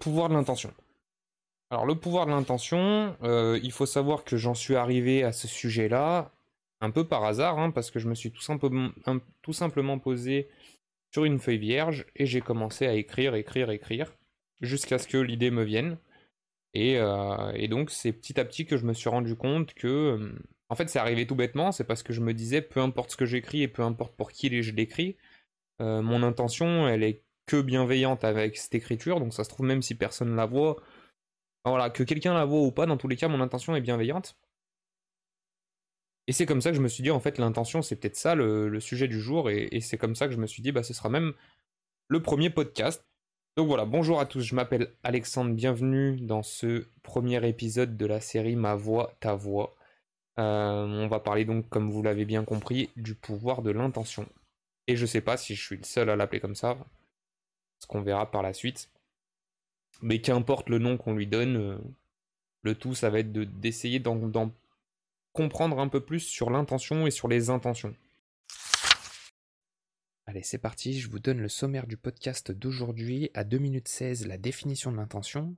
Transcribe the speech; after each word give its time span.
pouvoir 0.00 0.28
de 0.28 0.34
l'intention. 0.34 0.74
Alors 1.70 1.86
le 1.86 1.94
pouvoir 1.94 2.26
de 2.26 2.32
l'intention, 2.32 3.16
euh, 3.22 3.60
il 3.62 3.70
faut 3.70 3.86
savoir 3.86 4.24
que 4.24 4.36
j'en 4.36 4.54
suis 4.54 4.74
arrivé 4.74 5.22
à 5.22 5.30
ce 5.30 5.46
sujet-là 5.46 6.32
un 6.80 6.90
peu 6.90 7.06
par 7.06 7.24
hasard, 7.24 7.58
hein, 7.58 7.70
parce 7.70 7.90
que 7.90 8.00
je 8.00 8.08
me 8.08 8.14
suis 8.14 8.32
tout 8.32 8.42
simplement, 8.42 9.98
posé 9.98 10.48
sur 11.12 11.24
une 11.24 11.38
feuille 11.38 11.58
vierge 11.58 12.06
et 12.16 12.26
j'ai 12.26 12.40
commencé 12.40 12.86
à 12.86 12.94
écrire, 12.94 13.34
écrire, 13.34 13.70
écrire, 13.70 14.12
jusqu'à 14.60 14.98
ce 14.98 15.06
que 15.06 15.18
l'idée 15.18 15.50
me 15.50 15.62
vienne. 15.62 15.98
Et, 16.74 16.96
euh, 16.98 17.68
donc 17.68 17.90
c'est 17.90 18.12
petit 18.12 18.40
à 18.40 18.44
petit 18.44 18.66
que 18.66 18.76
je 18.76 18.84
me 18.84 18.92
suis 18.92 19.10
rendu 19.10 19.36
compte 19.36 19.74
que, 19.74 19.86
euh, 19.86 20.32
en 20.70 20.74
fait 20.74 20.88
c'est 20.88 20.98
arrivé 20.98 21.26
tout 21.26 21.36
bêtement, 21.36 21.70
c'est 21.70 21.84
parce 21.84 22.02
que 22.02 22.12
je 22.12 22.20
me 22.20 22.34
disais, 22.34 22.62
peu 22.62 22.80
importe 22.80 23.12
ce 23.12 23.16
que 23.16 23.26
j'écris 23.26 23.62
et 23.62 23.68
peu 23.68 23.82
importe 23.82 24.16
pour 24.16 24.32
qui 24.32 24.62
je 24.62 24.72
l'écris, 24.72 25.16
mon 25.78 26.22
intention 26.22 26.88
elle 26.88 27.02
est 27.02 27.22
que 27.50 27.60
bienveillante 27.60 28.22
avec 28.22 28.56
cette 28.56 28.76
écriture, 28.76 29.18
donc 29.18 29.34
ça 29.34 29.42
se 29.42 29.48
trouve 29.48 29.66
même 29.66 29.82
si 29.82 29.96
personne 29.96 30.36
la 30.36 30.46
voit, 30.46 30.76
voilà, 31.64 31.90
que 31.90 32.04
quelqu'un 32.04 32.32
la 32.32 32.44
voit 32.44 32.60
ou 32.60 32.70
pas, 32.70 32.86
dans 32.86 32.96
tous 32.96 33.08
les 33.08 33.16
cas 33.16 33.26
mon 33.26 33.40
intention 33.40 33.74
est 33.74 33.80
bienveillante. 33.80 34.36
Et 36.28 36.32
c'est 36.32 36.46
comme 36.46 36.60
ça 36.60 36.70
que 36.70 36.76
je 36.76 36.80
me 36.80 36.86
suis 36.86 37.02
dit, 37.02 37.10
en 37.10 37.18
fait, 37.18 37.38
l'intention, 37.38 37.82
c'est 37.82 37.96
peut-être 37.96 38.14
ça 38.14 38.36
le, 38.36 38.78
sujet 38.78 39.08
du 39.08 39.20
jour. 39.20 39.50
Et, 39.50 39.80
c'est 39.80 39.98
comme 39.98 40.14
ça 40.14 40.28
que 40.28 40.32
je 40.32 40.38
me 40.38 40.46
suis 40.46 40.62
dit, 40.62 40.70
bah, 40.70 40.84
ce 40.84 40.94
sera 40.94 41.08
même 41.08 41.32
le 42.06 42.22
premier 42.22 42.50
podcast. 42.50 43.04
Donc 43.56 43.66
voilà, 43.66 43.84
bonjour 43.84 44.20
à 44.20 44.26
tous, 44.26 44.42
je 44.42 44.54
m'appelle 44.54 44.94
Alexandre, 45.02 45.52
bienvenue 45.52 46.20
dans 46.20 46.44
ce 46.44 46.86
premier 47.02 47.44
épisode 47.48 47.96
de 47.96 48.06
la 48.06 48.20
série 48.20 48.54
Ma 48.54 48.76
voix, 48.76 49.16
ta 49.18 49.34
voix. 49.34 49.74
Euh, 50.38 50.84
on 50.86 51.08
va 51.08 51.18
parler 51.18 51.44
donc, 51.44 51.68
comme 51.68 51.90
vous 51.90 52.02
l'avez 52.02 52.26
bien 52.26 52.44
compris, 52.44 52.90
du 52.94 53.16
pouvoir 53.16 53.62
de 53.62 53.72
l'intention. 53.72 54.28
Et 54.86 54.94
je 54.94 55.06
sais 55.06 55.20
pas 55.20 55.36
si 55.36 55.56
je 55.56 55.62
suis 55.62 55.76
le 55.78 55.84
seul 55.84 56.10
à 56.10 56.16
l'appeler 56.16 56.40
comme 56.40 56.54
ça, 56.54 56.78
ce 57.80 57.86
qu'on 57.86 58.02
verra 58.02 58.30
par 58.30 58.42
la 58.42 58.52
suite. 58.52 58.90
Mais 60.02 60.20
qu'importe 60.20 60.68
le 60.68 60.78
nom 60.78 60.96
qu'on 60.96 61.14
lui 61.14 61.26
donne, 61.26 61.56
euh, 61.56 61.78
le 62.62 62.74
tout, 62.74 62.94
ça 62.94 63.10
va 63.10 63.18
être 63.18 63.32
d'essayer 63.32 63.98
d'en 63.98 64.52
comprendre 65.32 65.78
un 65.78 65.88
peu 65.88 66.00
plus 66.00 66.20
sur 66.20 66.50
l'intention 66.50 67.06
et 67.06 67.10
sur 67.10 67.28
les 67.28 67.50
intentions. 67.50 67.94
Allez, 70.26 70.42
c'est 70.42 70.58
parti, 70.58 71.00
je 71.00 71.10
vous 71.10 71.18
donne 71.18 71.40
le 71.40 71.48
sommaire 71.48 71.86
du 71.86 71.96
podcast 71.96 72.52
d'aujourd'hui. 72.52 73.30
À 73.34 73.42
2 73.42 73.58
minutes 73.58 73.88
16, 73.88 74.26
la 74.26 74.38
définition 74.38 74.92
de 74.92 74.96
l'intention. 74.96 75.56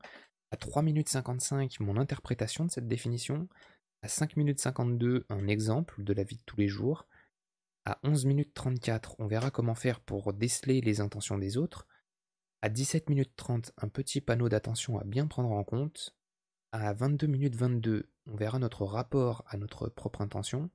À 0.50 0.56
3 0.56 0.82
minutes 0.82 1.10
55, 1.10 1.80
mon 1.80 1.98
interprétation 1.98 2.64
de 2.64 2.70
cette 2.70 2.88
définition. 2.88 3.48
À 4.02 4.08
5 4.08 4.36
minutes 4.36 4.60
52, 4.60 5.26
un 5.28 5.46
exemple 5.46 6.02
de 6.02 6.12
la 6.14 6.22
vie 6.22 6.36
de 6.36 6.42
tous 6.46 6.56
les 6.56 6.68
jours. 6.68 7.06
À 7.84 7.98
11 8.02 8.24
minutes 8.24 8.54
34, 8.54 9.16
on 9.18 9.26
verra 9.26 9.50
comment 9.50 9.74
faire 9.74 10.00
pour 10.00 10.32
déceler 10.32 10.80
les 10.80 11.00
intentions 11.00 11.36
des 11.36 11.56
autres. 11.56 11.86
À 12.64 12.68
17 12.68 13.10
minutes 13.10 13.34
30, 13.34 13.72
un 13.78 13.88
petit 13.88 14.20
panneau 14.20 14.48
d'attention 14.48 14.96
à 14.96 15.02
bien 15.02 15.26
prendre 15.26 15.50
en 15.50 15.64
compte. 15.64 16.14
À 16.70 16.92
22 16.92 17.26
minutes 17.26 17.56
22, 17.56 18.08
on 18.26 18.36
verra 18.36 18.60
notre 18.60 18.84
rapport 18.84 19.42
à 19.48 19.56
notre 19.56 19.88
propre 19.88 20.20
intention. 20.20 20.70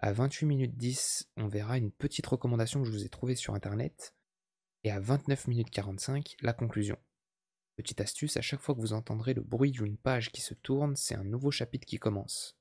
À 0.00 0.12
28 0.12 0.44
minutes 0.44 0.76
10, 0.76 1.30
on 1.36 1.46
verra 1.46 1.78
une 1.78 1.92
petite 1.92 2.26
recommandation 2.26 2.80
que 2.82 2.88
je 2.88 2.90
vous 2.90 3.04
ai 3.04 3.08
trouvée 3.08 3.36
sur 3.36 3.54
internet. 3.54 4.16
Et 4.82 4.90
à 4.90 4.98
29 4.98 5.46
minutes 5.46 5.70
45, 5.70 6.34
la 6.40 6.52
conclusion. 6.52 6.98
Petite 7.76 8.00
astuce, 8.00 8.36
à 8.36 8.42
chaque 8.42 8.60
fois 8.60 8.74
que 8.74 8.80
vous 8.80 8.92
entendrez 8.92 9.34
le 9.34 9.42
bruit 9.42 9.70
d'une 9.70 9.96
page 9.96 10.32
qui 10.32 10.40
se 10.40 10.54
tourne, 10.54 10.96
c'est 10.96 11.14
un 11.14 11.22
nouveau 11.22 11.52
chapitre 11.52 11.86
qui 11.86 12.00
commence. 12.00 12.58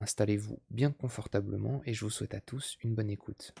Installez-vous 0.00 0.62
bien 0.70 0.92
confortablement 0.92 1.82
et 1.84 1.92
je 1.92 2.04
vous 2.04 2.10
souhaite 2.10 2.34
à 2.34 2.40
tous 2.40 2.78
une 2.82 2.94
bonne 2.94 3.10
écoute. 3.10 3.52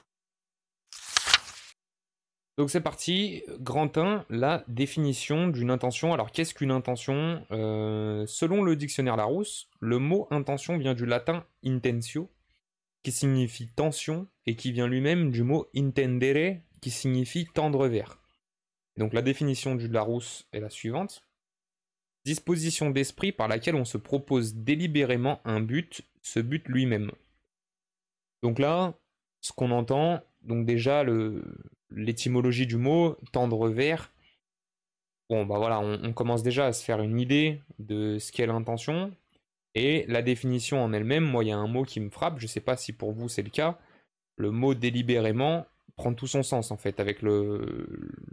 Donc 2.60 2.68
c'est 2.68 2.82
parti, 2.82 3.42
grand 3.58 3.96
1, 3.96 4.26
la 4.28 4.64
définition 4.68 5.48
d'une 5.48 5.70
intention. 5.70 6.12
Alors 6.12 6.30
qu'est-ce 6.30 6.52
qu'une 6.52 6.72
intention? 6.72 7.42
Euh, 7.52 8.26
Selon 8.26 8.62
le 8.62 8.76
dictionnaire 8.76 9.16
Larousse, 9.16 9.70
le 9.80 9.98
mot 9.98 10.28
intention 10.30 10.76
vient 10.76 10.92
du 10.92 11.06
latin 11.06 11.46
intentio, 11.64 12.30
qui 13.02 13.12
signifie 13.12 13.68
tension, 13.68 14.26
et 14.44 14.56
qui 14.56 14.72
vient 14.72 14.88
lui-même 14.88 15.30
du 15.30 15.42
mot 15.42 15.70
intendere, 15.74 16.58
qui 16.82 16.90
signifie 16.90 17.46
tendre 17.46 17.88
vers. 17.88 18.18
Donc 18.98 19.14
la 19.14 19.22
définition 19.22 19.74
du 19.74 19.88
Larousse 19.88 20.46
est 20.52 20.60
la 20.60 20.68
suivante. 20.68 21.24
Disposition 22.26 22.90
d'esprit 22.90 23.32
par 23.32 23.48
laquelle 23.48 23.74
on 23.74 23.86
se 23.86 23.96
propose 23.96 24.54
délibérément 24.54 25.40
un 25.46 25.60
but, 25.60 26.02
ce 26.20 26.40
but 26.40 26.68
lui-même. 26.68 27.10
Donc 28.42 28.58
là, 28.58 28.98
ce 29.40 29.50
qu'on 29.54 29.70
entend, 29.70 30.20
donc 30.42 30.66
déjà 30.66 31.04
le, 31.04 31.42
l'étymologie 31.90 32.66
du 32.66 32.76
mot, 32.76 33.16
tendre 33.32 33.68
vers. 33.68 34.12
Bon, 35.28 35.46
bah 35.46 35.58
voilà, 35.58 35.80
on, 35.80 36.12
commence 36.12 36.42
déjà 36.42 36.66
à 36.66 36.72
se 36.72 36.84
faire 36.84 37.00
une 37.00 37.20
idée 37.20 37.60
de 37.78 38.18
ce 38.18 38.32
qu'est 38.32 38.46
l'intention. 38.46 39.12
Et 39.76 40.04
la 40.08 40.22
définition 40.22 40.82
en 40.82 40.92
elle-même, 40.92 41.24
moi, 41.24 41.44
il 41.44 41.48
y 41.48 41.52
a 41.52 41.56
un 41.56 41.68
mot 41.68 41.84
qui 41.84 42.00
me 42.00 42.10
frappe, 42.10 42.38
je 42.38 42.44
ne 42.44 42.48
sais 42.48 42.60
pas 42.60 42.76
si 42.76 42.92
pour 42.92 43.12
vous 43.12 43.28
c'est 43.28 43.42
le 43.42 43.50
cas. 43.50 43.78
Le 44.36 44.50
mot 44.50 44.74
délibérément 44.74 45.66
prend 45.94 46.14
tout 46.14 46.26
son 46.26 46.42
sens, 46.42 46.72
en 46.72 46.76
fait, 46.76 46.98
avec 46.98 47.22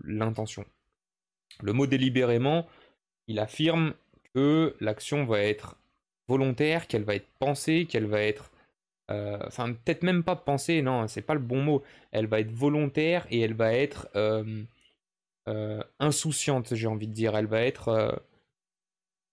l'intention. 0.04 0.66
Le, 1.62 1.68
le 1.68 1.74
mot 1.74 1.86
délibérément, 1.86 2.66
il 3.28 3.40
affirme 3.40 3.94
que 4.34 4.76
l'action 4.80 5.26
va 5.26 5.42
être 5.42 5.78
volontaire, 6.28 6.88
qu'elle 6.88 7.04
va 7.04 7.16
être 7.16 7.28
pensée, 7.40 7.86
qu'elle 7.86 8.06
va 8.06 8.22
être 8.22 8.52
euh, 9.10 9.40
enfin 9.48 9.72
peut-être 9.74 10.04
même 10.04 10.24
pas 10.24 10.36
penser, 10.36 10.82
non, 10.82 11.08
c'est 11.08 11.22
pas 11.22 11.34
le 11.34 11.40
bon 11.40 11.62
mot. 11.62 11.84
Elle 12.12 12.28
va 12.28 12.40
être 12.40 12.52
volontaire 12.52 13.26
et 13.30 13.40
elle 13.40 13.54
va 13.54 13.74
être 13.74 14.10
euh, 14.16 14.64
euh, 15.48 15.82
insouciante, 16.00 16.76
j'ai 16.76 16.88
envie 16.88 17.08
de 17.08 17.14
dire. 17.14 17.36
Elle 17.38 17.48
va 17.48 17.62
être 17.62 18.22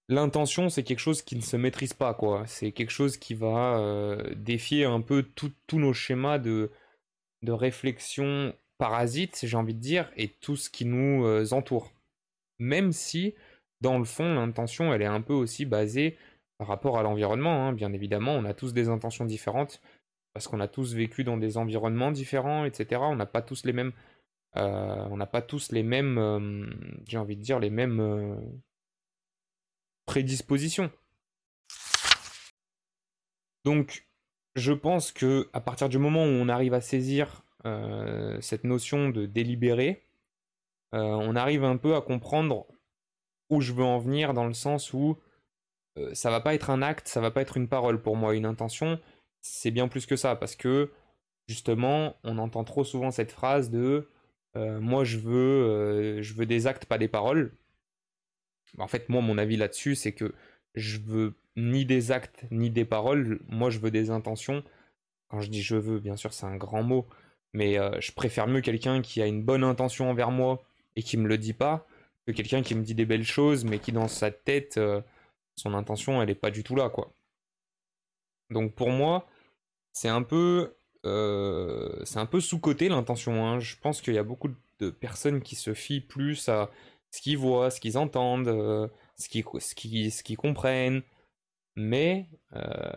l'intention, 0.09 0.69
c'est 0.69 0.85
quelque 0.85 1.01
chose 1.01 1.23
qui 1.23 1.37
ne 1.37 1.41
se 1.41 1.57
maîtrise 1.57 1.95
pas, 1.95 2.15
quoi. 2.15 2.47
C'est 2.47 2.73
quelque 2.73 2.93
chose 2.93 3.17
qui 3.17 3.35
va 3.35 4.17
défier 4.37 4.85
un 4.85 5.01
peu 5.01 5.23
tous 5.35 5.79
nos 5.79 5.93
schémas 5.93 6.39
de, 6.39 6.71
de 7.43 7.53
réflexion 7.53 8.55
parasite, 8.79 9.41
j'ai 9.43 9.57
envie 9.57 9.75
de 9.75 9.81
dire, 9.81 10.11
et 10.17 10.29
tout 10.29 10.57
ce 10.57 10.71
qui 10.71 10.85
nous 10.85 11.53
entoure. 11.53 11.93
Même 12.61 12.93
si, 12.93 13.35
dans 13.81 13.99
le 13.99 14.05
fond, 14.05 14.35
l'intention, 14.35 14.95
elle 14.95 15.03
est 15.03 15.07
un 15.07 15.21
peu 15.21 15.33
aussi 15.33 15.65
basée 15.65 16.17
par 16.59 16.69
rapport 16.69 16.99
à 16.99 17.03
l'environnement. 17.03 17.69
Hein, 17.69 17.73
bien 17.73 17.93
évidemment, 17.93 18.33
on 18.33 18.45
a 18.45 18.55
tous 18.55 18.73
des 18.73 18.89
intentions 18.89 19.25
différentes 19.25 19.81
parce 20.35 20.49
qu'on 20.49 20.61
a 20.61 20.69
tous 20.69 20.95
vécu 20.95 21.25
dans 21.25 21.37
des 21.37 21.57
environnements 21.57 22.11
différents, 22.11 22.65
etc. 22.65 23.01
On 23.05 23.17
n'a 23.17 23.27
pas 23.27 23.41
tous 23.41 23.65
les 23.65 23.73
mêmes, 23.73 23.93
euh, 24.57 25.07
on 25.11 25.17
n'a 25.17 25.27
pas 25.27 25.43
tous 25.43 25.71
les 25.71 25.85
mêmes, 25.85 26.19
euh, 26.19 26.67
j'ai 27.07 27.19
envie 27.19 27.37
de 27.37 27.43
dire 27.43 27.61
les 27.61 27.71
mêmes 27.71 28.01
euh, 28.01 28.37
prédispositions. 30.07 30.91
Donc, 33.65 34.07
je 34.57 34.73
pense 34.73 35.13
que 35.13 35.49
à 35.53 35.61
partir 35.61 35.89
du 35.89 35.99
moment 35.99 36.25
où 36.25 36.29
on 36.29 36.49
arrive 36.49 36.75
à 36.75 36.81
saisir 36.81 37.43
cette 38.41 38.65
notion 38.65 39.09
de 39.09 39.25
délibéré, 39.25 40.07
on 40.93 41.35
arrive 41.35 41.65
un 41.65 41.79
peu 41.79 41.97
à 41.97 42.03
comprendre 42.03 42.67
où 43.49 43.63
je 43.63 43.73
veux 43.73 43.83
en 43.85 43.99
venir 43.99 44.35
dans 44.35 44.47
le 44.47 44.53
sens 44.53 44.93
où 44.93 45.19
ça 46.13 46.31
va 46.31 46.41
pas 46.41 46.55
être 46.55 46.71
un 46.71 46.83
acte, 46.83 47.09
ça 47.09 47.21
va 47.21 47.31
pas 47.31 47.43
être 47.43 47.57
une 47.57 47.69
parole 47.69 48.03
pour 48.03 48.17
moi. 48.17 48.35
Une 48.35 48.47
intention, 48.47 48.99
c'est 49.41 49.71
bien 49.71 49.89
plus 49.89 50.07
que 50.07 50.17
ça 50.17 50.37
parce 50.37 50.57
que 50.57 50.91
justement, 51.49 52.17
on 52.25 52.39
entend 52.39 52.65
trop 52.65 52.85
souvent 52.85 53.11
cette 53.11 53.33
phrase 53.33 53.71
de 53.71 54.09
euh, 54.57 54.81
moi 54.81 55.05
je 55.05 55.19
veux, 55.19 55.65
euh, 55.65 56.23
je 56.23 56.35
veux 56.35 56.47
des 56.47 56.67
actes, 56.67 56.87
pas 56.87 56.99
des 56.99 57.09
paroles. 57.09 57.53
En 58.79 58.89
fait, 58.89 59.09
moi, 59.09 59.21
mon 59.23 59.39
avis 59.39 59.57
là-dessus, 59.57 59.95
c'est 59.95 60.13
que 60.13 60.35
je 60.75 60.99
veux 60.99 61.35
ni 61.57 61.85
des 61.85 62.13
actes 62.13 62.45
ni 62.51 62.71
des 62.71 62.85
paroles. 62.85 63.41
Moi, 63.49 63.71
je 63.71 63.79
veux 63.79 63.91
des 63.91 64.11
intentions. 64.11 64.65
Quand 65.29 65.41
je 65.41 65.51
dis 65.51 65.63
je 65.63 65.77
veux, 65.77 66.01
bien 66.01 66.17
sûr, 66.17 66.33
c'est 66.33 66.47
un 66.47 66.57
grand 66.57 66.83
mot, 66.83 67.07
mais 67.53 67.77
je 68.01 68.13
préfère 68.13 68.47
mieux 68.49 68.61
quelqu'un 68.61 69.03
qui 69.03 69.23
a 69.23 69.27
une 69.27 69.43
bonne 69.43 69.65
intention 69.65 70.11
envers 70.11 70.31
moi 70.31 70.65
et 70.97 71.03
qui 71.03 71.17
me 71.17 71.29
le 71.29 71.39
dit 71.39 71.53
pas 71.53 71.87
que 72.27 72.33
quelqu'un 72.33 72.63
qui 72.63 72.75
me 72.75 72.83
dit 72.83 72.95
des 72.95 73.07
belles 73.07 73.25
choses, 73.25 73.65
mais 73.65 73.79
qui 73.79 73.93
dans 73.93 74.09
sa 74.09 74.31
tête 74.31 74.79
son 75.57 75.75
intention, 75.75 76.23
elle 76.23 76.31
est 76.31 76.35
pas 76.35 76.51
du 76.51 76.65
tout 76.65 76.77
là, 76.77 76.89
quoi. 76.89 77.13
Donc 78.51 78.75
pour 78.75 78.91
moi, 78.91 79.27
c'est 79.93 80.09
un 80.09 80.23
peu, 80.23 80.77
euh, 81.07 82.05
c'est 82.05 82.19
un 82.19 82.27
peu 82.27 82.41
sous-côté 82.41 82.89
l'intention. 82.89 83.47
Hein. 83.47 83.61
Je 83.61 83.77
pense 83.77 84.01
qu'il 84.01 84.15
y 84.15 84.19
a 84.19 84.23
beaucoup 84.23 84.51
de 84.81 84.91
personnes 84.91 85.41
qui 85.43 85.57
se 85.57 85.75
fient 85.75 86.01
plus 86.01 86.49
à 86.49 86.71
ce 87.11 87.21
qu'ils 87.21 87.39
voient, 87.39 87.71
ce 87.71 87.81
qu'ils 87.81 87.99
entendent, 87.99 88.49
euh, 88.49 88.89
ce 89.17 89.29
qu'ils 89.29 90.37
comprennent. 90.37 91.03
Mais 91.77 92.29
euh, 92.55 92.93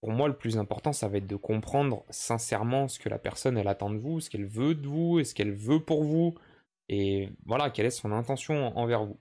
pour 0.00 0.10
moi, 0.10 0.28
le 0.28 0.36
plus 0.36 0.58
important, 0.58 0.92
ça 0.92 1.08
va 1.08 1.18
être 1.18 1.26
de 1.26 1.36
comprendre 1.36 2.04
sincèrement 2.10 2.88
ce 2.88 2.98
que 2.98 3.08
la 3.08 3.18
personne 3.18 3.56
elle 3.56 3.68
attend 3.68 3.90
de 3.90 3.98
vous, 3.98 4.20
ce 4.20 4.30
qu'elle 4.30 4.46
veut 4.46 4.74
de 4.74 4.88
vous, 4.88 5.20
et 5.20 5.24
ce 5.24 5.34
qu'elle 5.34 5.52
veut 5.52 5.80
pour 5.80 6.04
vous, 6.04 6.34
et 6.88 7.30
voilà, 7.46 7.70
quelle 7.70 7.86
est 7.86 7.90
son 7.90 8.12
intention 8.12 8.76
envers 8.76 9.04
vous. 9.04 9.18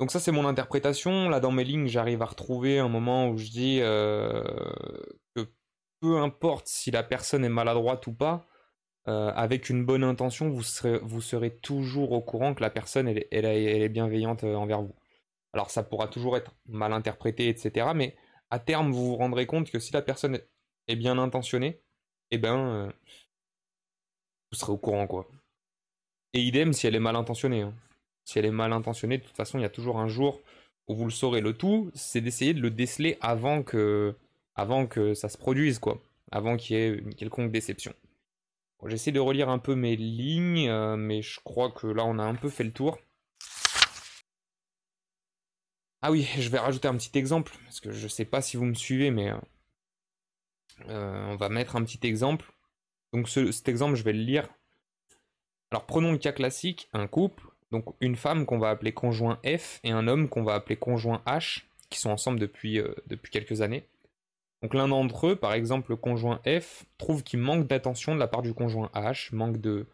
Donc 0.00 0.10
ça 0.10 0.20
c'est 0.20 0.32
mon 0.32 0.46
interprétation. 0.46 1.28
Là 1.28 1.40
dans 1.40 1.52
mes 1.52 1.64
lignes 1.64 1.88
j'arrive 1.88 2.22
à 2.22 2.26
retrouver 2.26 2.78
un 2.78 2.88
moment 2.88 3.28
où 3.28 3.38
je 3.38 3.50
dis 3.50 3.78
euh, 3.80 4.42
que 5.34 5.48
peu 6.00 6.18
importe 6.18 6.68
si 6.68 6.90
la 6.90 7.02
personne 7.02 7.44
est 7.44 7.48
maladroite 7.48 8.06
ou 8.06 8.12
pas, 8.12 8.46
avec 9.06 9.70
une 9.70 9.86
bonne 9.86 10.04
intention, 10.04 10.50
vous 10.50 10.62
serez, 10.62 10.98
vous 10.98 11.22
serez 11.22 11.56
toujours 11.56 12.12
au 12.12 12.20
courant 12.20 12.52
que 12.54 12.60
la 12.60 12.68
personne, 12.68 13.08
elle, 13.08 13.46
est 13.46 13.88
bienveillante 13.88 14.44
envers 14.44 14.82
vous. 14.82 14.94
Alors 15.54 15.70
ça 15.70 15.82
pourra 15.82 16.08
toujours 16.08 16.36
être 16.36 16.52
mal 16.66 16.92
interprété, 16.92 17.48
etc. 17.48 17.86
Mais 17.94 18.16
à 18.50 18.58
terme, 18.58 18.92
vous 18.92 19.06
vous 19.06 19.16
rendrez 19.16 19.46
compte 19.46 19.70
que 19.70 19.78
si 19.78 19.94
la 19.94 20.02
personne 20.02 20.38
est 20.88 20.96
bien 20.96 21.16
intentionnée, 21.18 21.80
eh 22.30 22.38
ben, 22.38 22.92
vous 24.52 24.58
serez 24.58 24.72
au 24.72 24.78
courant, 24.78 25.06
quoi. 25.06 25.26
Et 26.34 26.40
idem 26.42 26.72
si 26.72 26.86
elle 26.86 26.94
est 26.94 27.00
mal 27.00 27.16
intentionnée. 27.16 27.62
Hein. 27.62 27.74
Si 28.28 28.38
elle 28.38 28.44
est 28.44 28.50
mal 28.50 28.74
intentionnée, 28.74 29.16
de 29.16 29.22
toute 29.22 29.36
façon, 29.38 29.58
il 29.58 29.62
y 29.62 29.64
a 29.64 29.70
toujours 29.70 29.98
un 29.98 30.06
jour 30.06 30.42
où 30.86 30.94
vous 30.94 31.06
le 31.06 31.10
saurez. 31.10 31.40
Le 31.40 31.54
tout, 31.54 31.90
c'est 31.94 32.20
d'essayer 32.20 32.52
de 32.52 32.60
le 32.60 32.68
déceler 32.68 33.16
avant 33.22 33.62
que, 33.62 34.14
avant 34.54 34.86
que 34.86 35.14
ça 35.14 35.30
se 35.30 35.38
produise, 35.38 35.78
quoi. 35.78 36.02
Avant 36.30 36.58
qu'il 36.58 36.76
y 36.76 36.78
ait 36.78 36.88
une 36.90 37.14
quelconque 37.14 37.50
déception. 37.50 37.94
J'essaie 38.84 39.12
de 39.12 39.18
relire 39.18 39.48
un 39.48 39.58
peu 39.58 39.74
mes 39.74 39.96
lignes, 39.96 40.68
euh, 40.68 40.94
mais 40.94 41.22
je 41.22 41.40
crois 41.40 41.70
que 41.70 41.86
là, 41.86 42.04
on 42.04 42.18
a 42.18 42.22
un 42.22 42.34
peu 42.34 42.50
fait 42.50 42.64
le 42.64 42.70
tour. 42.70 42.98
Ah 46.02 46.10
oui, 46.10 46.28
je 46.36 46.50
vais 46.50 46.58
rajouter 46.58 46.86
un 46.88 46.98
petit 46.98 47.16
exemple, 47.16 47.54
parce 47.64 47.80
que 47.80 47.92
je 47.92 48.08
sais 48.08 48.26
pas 48.26 48.42
si 48.42 48.58
vous 48.58 48.66
me 48.66 48.74
suivez, 48.74 49.10
mais 49.10 49.30
euh, 49.30 49.38
euh, 50.90 51.28
on 51.28 51.36
va 51.36 51.48
mettre 51.48 51.76
un 51.76 51.82
petit 51.82 52.06
exemple. 52.06 52.52
Donc 53.14 53.26
cet 53.30 53.70
exemple, 53.70 53.94
je 53.94 54.02
vais 54.02 54.12
le 54.12 54.22
lire. 54.22 54.50
Alors 55.70 55.86
prenons 55.86 56.12
le 56.12 56.18
cas 56.18 56.32
classique, 56.32 56.90
un 56.92 57.06
couple, 57.06 57.42
donc 57.70 57.84
une 58.00 58.16
femme 58.16 58.46
qu'on 58.46 58.58
va 58.58 58.70
appeler 58.70 58.92
conjoint 58.92 59.38
F 59.44 59.80
et 59.84 59.90
un 59.90 60.08
homme 60.08 60.28
qu'on 60.28 60.42
va 60.42 60.54
appeler 60.54 60.76
conjoint 60.76 61.22
H, 61.26 61.64
qui 61.90 61.98
sont 61.98 62.10
ensemble 62.10 62.38
depuis, 62.38 62.78
euh, 62.78 62.94
depuis 63.06 63.30
quelques 63.30 63.60
années. 63.60 63.86
Donc 64.62 64.74
l'un 64.74 64.88
d'entre 64.88 65.28
eux, 65.28 65.36
par 65.36 65.52
exemple 65.52 65.90
le 65.90 65.96
conjoint 65.96 66.40
F, 66.46 66.84
trouve 66.98 67.22
qu'il 67.22 67.40
manque 67.40 67.66
d'attention 67.66 68.14
de 68.14 68.20
la 68.20 68.26
part 68.26 68.42
du 68.42 68.54
conjoint 68.54 68.90
H, 68.94 69.34
manque 69.34 69.58
de 69.58 69.86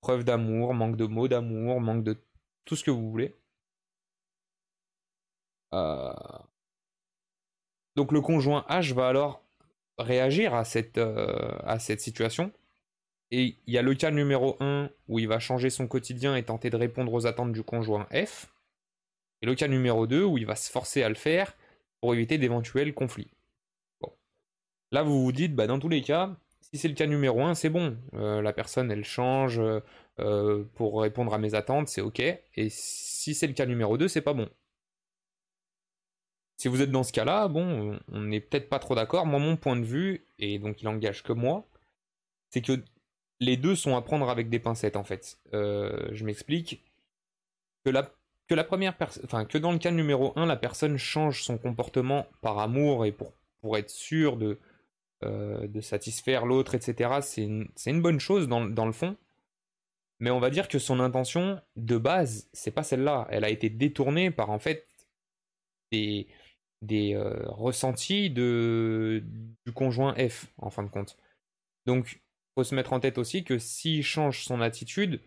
preuves 0.00 0.24
d'amour, 0.24 0.74
manque 0.74 0.96
de 0.96 1.06
mots 1.06 1.28
d'amour, 1.28 1.80
manque 1.80 2.02
de 2.02 2.16
tout 2.64 2.76
ce 2.76 2.84
que 2.84 2.90
vous 2.90 3.10
voulez. 3.10 3.34
Euh, 5.74 6.12
donc 7.96 8.12
le 8.12 8.20
conjoint 8.20 8.64
H 8.68 8.92
va 8.94 9.08
alors 9.08 9.42
réagir 9.98 10.54
à 10.54 10.64
cette, 10.64 10.98
euh, 10.98 11.56
à 11.62 11.78
cette 11.78 12.00
situation. 12.00 12.52
Et 13.34 13.56
il 13.66 13.72
y 13.72 13.78
a 13.78 13.82
le 13.82 13.94
cas 13.94 14.10
numéro 14.10 14.58
1 14.60 14.90
où 15.08 15.18
il 15.18 15.26
va 15.26 15.38
changer 15.38 15.70
son 15.70 15.88
quotidien 15.88 16.36
et 16.36 16.42
tenter 16.42 16.68
de 16.68 16.76
répondre 16.76 17.12
aux 17.14 17.26
attentes 17.26 17.52
du 17.52 17.62
conjoint 17.62 18.06
F. 18.12 18.52
Et 19.40 19.46
le 19.46 19.54
cas 19.54 19.68
numéro 19.68 20.06
2 20.06 20.22
où 20.22 20.36
il 20.36 20.44
va 20.44 20.54
se 20.54 20.70
forcer 20.70 21.02
à 21.02 21.08
le 21.08 21.14
faire 21.14 21.56
pour 22.00 22.14
éviter 22.14 22.36
d'éventuels 22.36 22.92
conflits. 22.92 23.32
Là, 24.90 25.02
vous 25.02 25.24
vous 25.24 25.32
dites, 25.32 25.54
bah, 25.54 25.66
dans 25.66 25.78
tous 25.78 25.88
les 25.88 26.02
cas, 26.02 26.36
si 26.60 26.76
c'est 26.76 26.88
le 26.88 26.94
cas 26.94 27.06
numéro 27.06 27.40
1, 27.42 27.54
c'est 27.54 27.70
bon. 27.70 27.96
Euh, 28.12 28.42
la 28.42 28.52
personne, 28.52 28.90
elle 28.90 29.04
change 29.04 29.60
pour 30.74 31.00
répondre 31.00 31.32
à 31.32 31.38
mes 31.38 31.54
attentes, 31.54 31.88
c'est 31.88 32.02
ok. 32.02 32.20
Et 32.20 32.68
si 32.68 33.34
c'est 33.34 33.46
le 33.46 33.54
cas 33.54 33.64
numéro 33.64 33.96
2, 33.96 34.08
c'est 34.08 34.20
pas 34.20 34.34
bon. 34.34 34.48
Si 36.58 36.68
vous 36.68 36.82
êtes 36.82 36.90
dans 36.90 37.02
ce 37.02 37.12
cas-là, 37.12 37.48
bon, 37.48 37.98
on 38.08 38.20
n'est 38.20 38.40
peut-être 38.40 38.68
pas 38.68 38.78
trop 38.78 38.94
d'accord. 38.94 39.24
Moi, 39.24 39.40
mon 39.40 39.56
point 39.56 39.76
de 39.76 39.84
vue, 39.84 40.26
et 40.38 40.58
donc 40.58 40.82
il 40.82 40.88
engage 40.88 41.22
que 41.22 41.32
moi, 41.32 41.66
c'est 42.50 42.60
que 42.60 42.84
les 43.42 43.56
deux 43.56 43.74
sont 43.74 43.96
à 43.96 44.02
prendre 44.02 44.30
avec 44.30 44.48
des 44.48 44.60
pincettes 44.60 44.96
en 44.96 45.04
fait. 45.04 45.38
Euh, 45.52 46.08
je 46.12 46.24
m'explique. 46.24 46.84
Que 47.84 47.90
la, 47.90 48.08
que 48.48 48.54
la 48.54 48.62
première 48.62 48.96
personne, 48.96 49.24
enfin 49.24 49.44
que 49.44 49.58
dans 49.58 49.72
le 49.72 49.78
cas 49.78 49.90
numéro 49.90 50.32
1, 50.36 50.46
la 50.46 50.56
personne 50.56 50.96
change 50.96 51.42
son 51.42 51.58
comportement 51.58 52.26
par 52.40 52.60
amour 52.60 53.04
et 53.04 53.10
pour, 53.10 53.32
pour 53.60 53.76
être 53.76 53.90
sûr 53.90 54.36
de, 54.36 54.60
euh, 55.24 55.66
de 55.66 55.80
satisfaire 55.80 56.46
l'autre, 56.46 56.76
etc. 56.76 57.18
C'est 57.22 57.42
une, 57.42 57.68
une, 57.84 58.00
bonne 58.00 58.20
chose 58.20 58.46
dans, 58.46 58.64
dans, 58.64 58.86
le 58.86 58.92
fond. 58.92 59.16
Mais 60.20 60.30
on 60.30 60.38
va 60.38 60.50
dire 60.50 60.68
que 60.68 60.78
son 60.78 61.00
intention 61.00 61.60
de 61.74 61.98
base, 61.98 62.48
c'est 62.52 62.70
pas 62.70 62.84
celle-là. 62.84 63.26
Elle 63.30 63.44
a 63.44 63.50
été 63.50 63.68
détournée 63.68 64.30
par 64.30 64.50
en 64.50 64.60
fait 64.60 64.86
des, 65.90 66.28
des 66.82 67.14
euh, 67.14 67.42
ressentis 67.46 68.30
de, 68.30 69.24
du 69.66 69.72
conjoint 69.72 70.14
F, 70.28 70.46
en 70.58 70.70
fin 70.70 70.84
de 70.84 70.90
compte. 70.90 71.16
Donc, 71.86 72.22
faut 72.54 72.64
se 72.64 72.74
mettre 72.74 72.92
en 72.92 73.00
tête 73.00 73.18
aussi 73.18 73.44
que 73.44 73.58
s'il 73.58 74.02
change 74.02 74.44
son 74.44 74.60
attitude, 74.60 75.20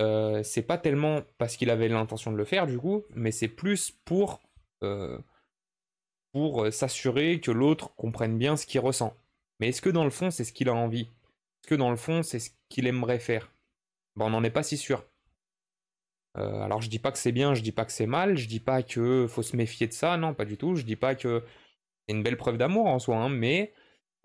euh, 0.00 0.42
c'est 0.42 0.62
pas 0.62 0.78
tellement 0.78 1.22
parce 1.38 1.56
qu'il 1.56 1.70
avait 1.70 1.88
l'intention 1.88 2.32
de 2.32 2.36
le 2.36 2.44
faire, 2.44 2.66
du 2.66 2.78
coup, 2.78 3.04
mais 3.10 3.30
c'est 3.30 3.48
plus 3.48 3.92
pour, 4.04 4.40
euh, 4.82 5.18
pour 6.32 6.72
s'assurer 6.72 7.40
que 7.40 7.50
l'autre 7.50 7.94
comprenne 7.96 8.38
bien 8.38 8.56
ce 8.56 8.66
qu'il 8.66 8.80
ressent. 8.80 9.16
Mais 9.60 9.68
est-ce 9.68 9.82
que 9.82 9.90
dans 9.90 10.04
le 10.04 10.10
fond, 10.10 10.30
c'est 10.30 10.44
ce 10.44 10.52
qu'il 10.52 10.68
a 10.68 10.74
envie? 10.74 11.02
Est-ce 11.62 11.68
que 11.68 11.74
dans 11.76 11.90
le 11.90 11.96
fond, 11.96 12.22
c'est 12.22 12.40
ce 12.40 12.50
qu'il 12.68 12.86
aimerait 12.86 13.20
faire? 13.20 13.50
Ben, 14.16 14.26
On 14.26 14.30
n'en 14.30 14.44
est 14.44 14.50
pas 14.50 14.62
si 14.62 14.76
sûr. 14.76 15.04
Euh, 16.36 16.62
alors 16.62 16.82
je 16.82 16.90
dis 16.90 16.98
pas 16.98 17.12
que 17.12 17.18
c'est 17.18 17.32
bien, 17.32 17.54
je 17.54 17.62
dis 17.62 17.72
pas 17.72 17.84
que 17.84 17.92
c'est 17.92 18.06
mal, 18.06 18.36
je 18.36 18.48
dis 18.48 18.60
pas 18.60 18.82
que 18.82 19.26
faut 19.28 19.42
se 19.42 19.56
méfier 19.56 19.86
de 19.86 19.92
ça, 19.92 20.16
non, 20.16 20.34
pas 20.34 20.44
du 20.44 20.56
tout. 20.56 20.74
Je 20.74 20.82
dis 20.82 20.96
pas 20.96 21.14
que 21.14 21.44
c'est 22.08 22.14
une 22.14 22.22
belle 22.22 22.36
preuve 22.36 22.58
d'amour 22.58 22.86
en 22.86 22.98
soi, 22.98 23.16
hein, 23.16 23.28
mais 23.28 23.72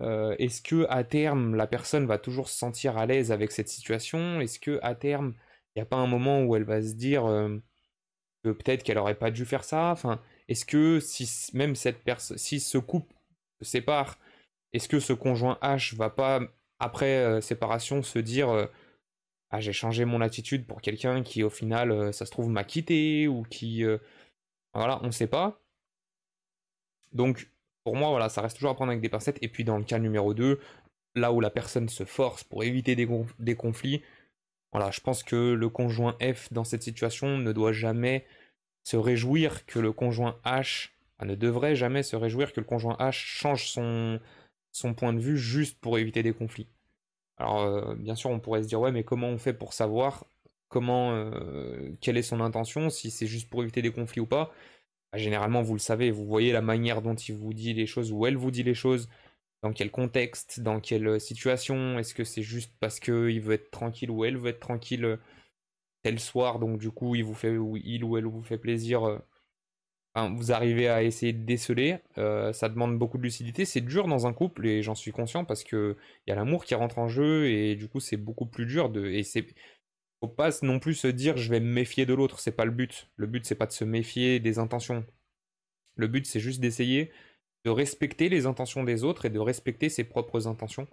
euh, 0.01 0.35
est-ce 0.39 0.61
que 0.61 0.85
à 0.89 1.03
terme 1.03 1.55
la 1.55 1.67
personne 1.67 2.05
va 2.05 2.17
toujours 2.17 2.49
se 2.49 2.57
sentir 2.57 2.97
à 2.97 3.05
l'aise 3.05 3.31
avec 3.31 3.51
cette 3.51 3.69
situation? 3.69 4.41
Est-ce 4.41 4.59
que 4.59 4.79
à 4.81 4.95
terme 4.95 5.33
il 5.75 5.79
n'y 5.79 5.81
a 5.83 5.85
pas 5.85 5.97
un 5.97 6.07
moment 6.07 6.43
où 6.43 6.55
elle 6.55 6.63
va 6.63 6.81
se 6.81 6.93
dire 6.93 7.25
euh, 7.25 7.57
que 8.43 8.51
peut-être 8.51 8.83
qu'elle 8.83 8.97
aurait 8.97 9.15
pas 9.15 9.31
dû 9.31 9.45
faire 9.45 9.63
ça? 9.63 9.91
Enfin, 9.91 10.21
est-ce 10.47 10.65
que 10.65 10.99
si 10.99 11.29
même 11.53 11.75
cette 11.75 12.03
personne, 12.03 12.37
si 12.37 12.59
ce 12.59 12.77
couple 12.77 13.13
se 13.61 13.65
sépare, 13.69 14.17
est-ce 14.73 14.89
que 14.89 14.99
ce 14.99 15.13
conjoint 15.13 15.57
H 15.61 15.95
va 15.95 16.09
pas 16.09 16.41
après 16.79 17.41
séparation 17.41 18.03
se 18.03 18.19
dire 18.19 18.69
ah, 19.51 19.59
j'ai 19.59 19.73
changé 19.73 20.05
mon 20.05 20.21
attitude 20.21 20.65
pour 20.67 20.81
quelqu'un 20.81 21.23
qui 21.23 21.43
au 21.43 21.49
final, 21.49 21.91
euh, 21.91 22.11
ça 22.11 22.25
se 22.25 22.31
trouve, 22.31 22.49
m'a 22.49 22.63
quitté 22.63 23.27
ou 23.27 23.43
qui... 23.43 23.83
Euh, 23.83 23.97
voilà, 24.73 24.99
on 25.03 25.07
ne 25.07 25.11
sait 25.11 25.27
pas. 25.27 25.59
Donc, 27.13 27.49
pour 27.89 27.97
moi, 27.97 28.11
voilà, 28.11 28.29
ça 28.29 28.43
reste 28.43 28.57
toujours 28.57 28.69
à 28.69 28.75
prendre 28.75 28.91
avec 28.91 29.01
des 29.01 29.09
pincettes. 29.09 29.39
Et 29.41 29.47
puis 29.47 29.63
dans 29.63 29.79
le 29.79 29.83
cas 29.83 29.97
numéro 29.97 30.35
2, 30.35 30.59
là 31.15 31.33
où 31.33 31.41
la 31.41 31.49
personne 31.49 31.89
se 31.89 32.03
force 32.03 32.43
pour 32.43 32.63
éviter 32.63 32.95
des, 32.95 33.55
conflits, 33.55 34.03
voilà, 34.71 34.91
je 34.91 34.99
pense 34.99 35.23
que 35.23 35.53
le 35.53 35.69
conjoint 35.69 36.15
F 36.21 36.53
dans 36.53 36.63
cette 36.63 36.83
situation 36.83 37.39
ne 37.39 37.51
doit 37.51 37.71
jamais 37.71 38.27
se 38.83 38.95
réjouir 38.95 39.65
que 39.65 39.79
le 39.79 39.91
conjoint 39.91 40.39
H, 40.45 40.89
ne 41.25 41.33
devrait 41.33 41.75
jamais 41.75 42.03
se 42.03 42.15
réjouir 42.15 42.53
que 42.53 42.59
le 42.59 42.65
conjoint 42.67 42.95
H 42.99 43.13
change 43.13 43.67
son, 43.69 44.19
point 44.95 45.11
de 45.11 45.19
vue 45.19 45.39
juste 45.39 45.79
pour 45.79 45.97
éviter 45.97 46.21
des 46.21 46.33
conflits. 46.33 46.67
Alors, 47.37 47.61
euh, 47.61 47.95
bien 47.95 48.13
sûr, 48.13 48.29
on 48.29 48.39
pourrait 48.39 48.61
se 48.61 48.67
dire, 48.67 48.79
ouais, 48.79 48.91
mais 48.91 49.03
comment 49.03 49.29
on 49.29 49.39
fait 49.39 49.53
pour 49.53 49.73
savoir 49.73 50.25
comment, 50.67 51.13
euh, 51.15 51.89
quelle 52.01 52.17
est 52.17 52.21
son 52.21 52.39
intention, 52.39 52.91
si 52.91 53.09
c'est 53.09 53.25
juste 53.25 53.49
pour 53.49 53.63
éviter 53.63 53.81
des 53.81 53.91
conflits 53.91 54.21
ou 54.21 54.27
pas? 54.27 54.53
Généralement, 55.13 55.61
vous 55.61 55.73
le 55.73 55.79
savez, 55.79 56.11
vous 56.11 56.25
voyez 56.25 56.51
la 56.51 56.61
manière 56.61 57.01
dont 57.01 57.15
il 57.15 57.35
vous 57.35 57.53
dit 57.53 57.73
les 57.73 57.87
choses, 57.87 58.11
ou 58.11 58.25
elle 58.25 58.37
vous 58.37 58.51
dit 58.51 58.63
les 58.63 58.75
choses, 58.75 59.09
dans 59.63 59.73
quel 59.73 59.91
contexte, 59.91 60.59
dans 60.61 60.79
quelle 60.79 61.19
situation, 61.19 61.99
est-ce 61.99 62.13
que 62.13 62.23
c'est 62.23 62.43
juste 62.43 62.73
parce 62.79 62.99
qu'il 62.99 63.41
veut 63.41 63.55
être 63.55 63.71
tranquille 63.71 64.11
ou 64.11 64.25
elle 64.25 64.37
veut 64.37 64.49
être 64.49 64.59
tranquille 64.59 65.05
euh, 65.05 65.17
tel 66.03 66.19
soir, 66.19 66.59
donc 66.59 66.79
du 66.79 66.91
coup, 66.91 67.15
il 67.15 67.23
vous 67.23 67.33
fait, 67.33 67.57
ou 67.57 67.77
il 67.77 68.03
ou 68.03 68.17
elle 68.17 68.25
vous 68.25 68.43
fait 68.43 68.57
plaisir 68.57 69.21
vous 70.27 70.51
arrivez 70.51 70.89
à 70.89 71.03
essayer 71.03 71.33
de 71.33 71.45
déceler, 71.45 71.99
euh, 72.17 72.51
ça 72.53 72.69
demande 72.69 72.97
beaucoup 72.97 73.17
de 73.17 73.23
lucidité, 73.23 73.65
c'est 73.65 73.81
dur 73.81 74.07
dans 74.07 74.27
un 74.27 74.33
couple 74.33 74.67
et 74.67 74.81
j'en 74.81 74.95
suis 74.95 75.11
conscient 75.11 75.45
parce 75.45 75.63
que 75.63 75.95
il 76.25 76.29
y 76.29 76.33
a 76.33 76.35
l'amour 76.35 76.65
qui 76.65 76.75
rentre 76.75 76.99
en 76.99 77.07
jeu 77.07 77.47
et 77.47 77.75
du 77.75 77.87
coup 77.87 77.99
c'est 77.99 78.17
beaucoup 78.17 78.45
plus 78.45 78.65
dur 78.65 78.89
de 78.89 79.05
faut 80.21 80.27
pas 80.27 80.49
non 80.61 80.79
plus 80.79 80.95
se 80.95 81.07
dire 81.07 81.37
je 81.37 81.49
vais 81.49 81.59
me 81.59 81.71
méfier 81.71 82.05
de 82.05 82.13
l'autre, 82.13 82.39
c'est 82.39 82.51
pas 82.51 82.65
le 82.65 82.71
but. 82.71 83.09
Le 83.15 83.27
but 83.27 83.45
c'est 83.45 83.55
pas 83.55 83.65
de 83.65 83.71
se 83.71 83.83
méfier 83.85 84.39
des 84.39 84.59
intentions. 84.59 85.05
Le 85.95 86.07
but 86.07 86.25
c'est 86.25 86.39
juste 86.39 86.59
d'essayer 86.61 87.11
de 87.65 87.71
respecter 87.71 88.29
les 88.29 88.45
intentions 88.45 88.83
des 88.83 89.03
autres 89.03 89.25
et 89.25 89.29
de 89.29 89.39
respecter 89.39 89.89
ses 89.89 90.03
propres 90.03 90.47
intentions. 90.47 90.87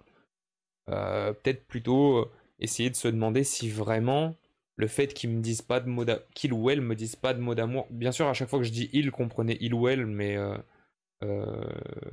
Euh, 0.89 1.33
peut-être 1.33 1.65
plutôt 1.67 2.17
euh, 2.17 2.31
essayer 2.59 2.89
de 2.89 2.95
se 2.95 3.07
demander 3.07 3.43
si 3.43 3.69
vraiment 3.69 4.35
le 4.77 4.87
fait 4.87 5.13
qu'ils 5.13 5.31
me 5.31 5.41
disent 5.41 5.61
pas 5.61 5.79
de 5.79 5.89
mots 5.89 6.05
qu'il 6.33 6.53
ou 6.53 6.69
elle 6.69 6.81
me 6.81 6.95
disent 6.95 7.15
pas 7.15 7.33
de 7.33 7.39
mots 7.41 7.55
d'amour. 7.55 7.87
Bien 7.89 8.11
sûr, 8.11 8.27
à 8.27 8.33
chaque 8.33 8.49
fois 8.49 8.59
que 8.59 8.65
je 8.65 8.71
dis 8.71 8.89
il, 8.93 9.11
comprenez 9.11 9.57
il 9.61 9.73
ou 9.73 9.87
elle, 9.87 10.05
mais 10.05 10.37
euh, 10.37 10.57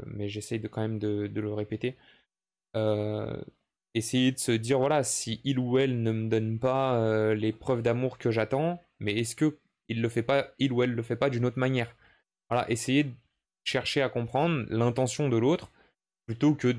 mais 0.07 0.29
j'essaye 0.29 0.61
de 0.61 0.69
quand 0.69 0.81
même 0.81 0.99
de, 0.99 1.29
le 1.35 1.53
répéter. 1.53 1.97
Euh, 3.95 3.99
essayer 3.99 4.33
de 4.33 4.39
se 4.39 4.53
dire 4.53 4.79
voilà, 4.79 5.03
si 5.05 5.41
il 5.45 5.59
ou 5.59 5.79
elle 5.79 6.03
ne 6.03 6.13
me 6.13 6.29
donne 6.29 6.59
pas 6.59 7.35
les 7.35 7.53
preuves 7.53 7.83
d'amour 7.83 8.19
que 8.19 8.31
j'attends, 8.31 8.83
mais 9.01 9.15
est-ce 9.19 9.37
que 9.37 9.59
il 9.89 10.01
le 10.03 10.09
fait 10.09 10.23
pas, 10.23 10.49
il 10.59 10.73
ou 10.73 10.83
elle 10.83 10.93
le 10.93 11.03
fait 11.03 11.17
pas 11.17 11.31
d'une 11.31 11.45
autre 11.45 11.59
manière? 11.59 11.95
Voilà, 12.51 12.71
essayer 12.71 13.05
de 13.05 13.13
chercher 13.65 14.03
à 14.03 14.09
comprendre 14.09 14.67
l'intention 14.71 15.29
de 15.29 15.37
l'autre 15.37 15.73
plutôt 16.27 16.55
que 16.55 16.77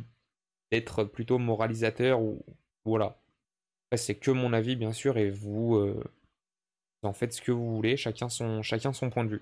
d'être 0.72 1.04
plutôt 1.04 1.40
moralisateur 1.40 2.22
ou 2.22 2.44
voilà 2.86 3.18
c'est 3.98 4.16
que 4.16 4.32
mon 4.32 4.54
avis, 4.54 4.76
bien 4.76 4.94
sûr, 4.94 5.18
et 5.18 5.30
vous, 5.30 5.76
euh, 5.76 6.04
en 7.04 7.14
faites 7.14 7.34
ce 7.34 7.42
que 7.42 7.52
vous 7.52 7.76
voulez, 7.76 7.98
chacun 7.98 8.30
son, 8.30 8.62
chacun 8.62 8.94
son 8.94 9.10
point 9.10 9.24
de 9.24 9.30
vue. 9.30 9.42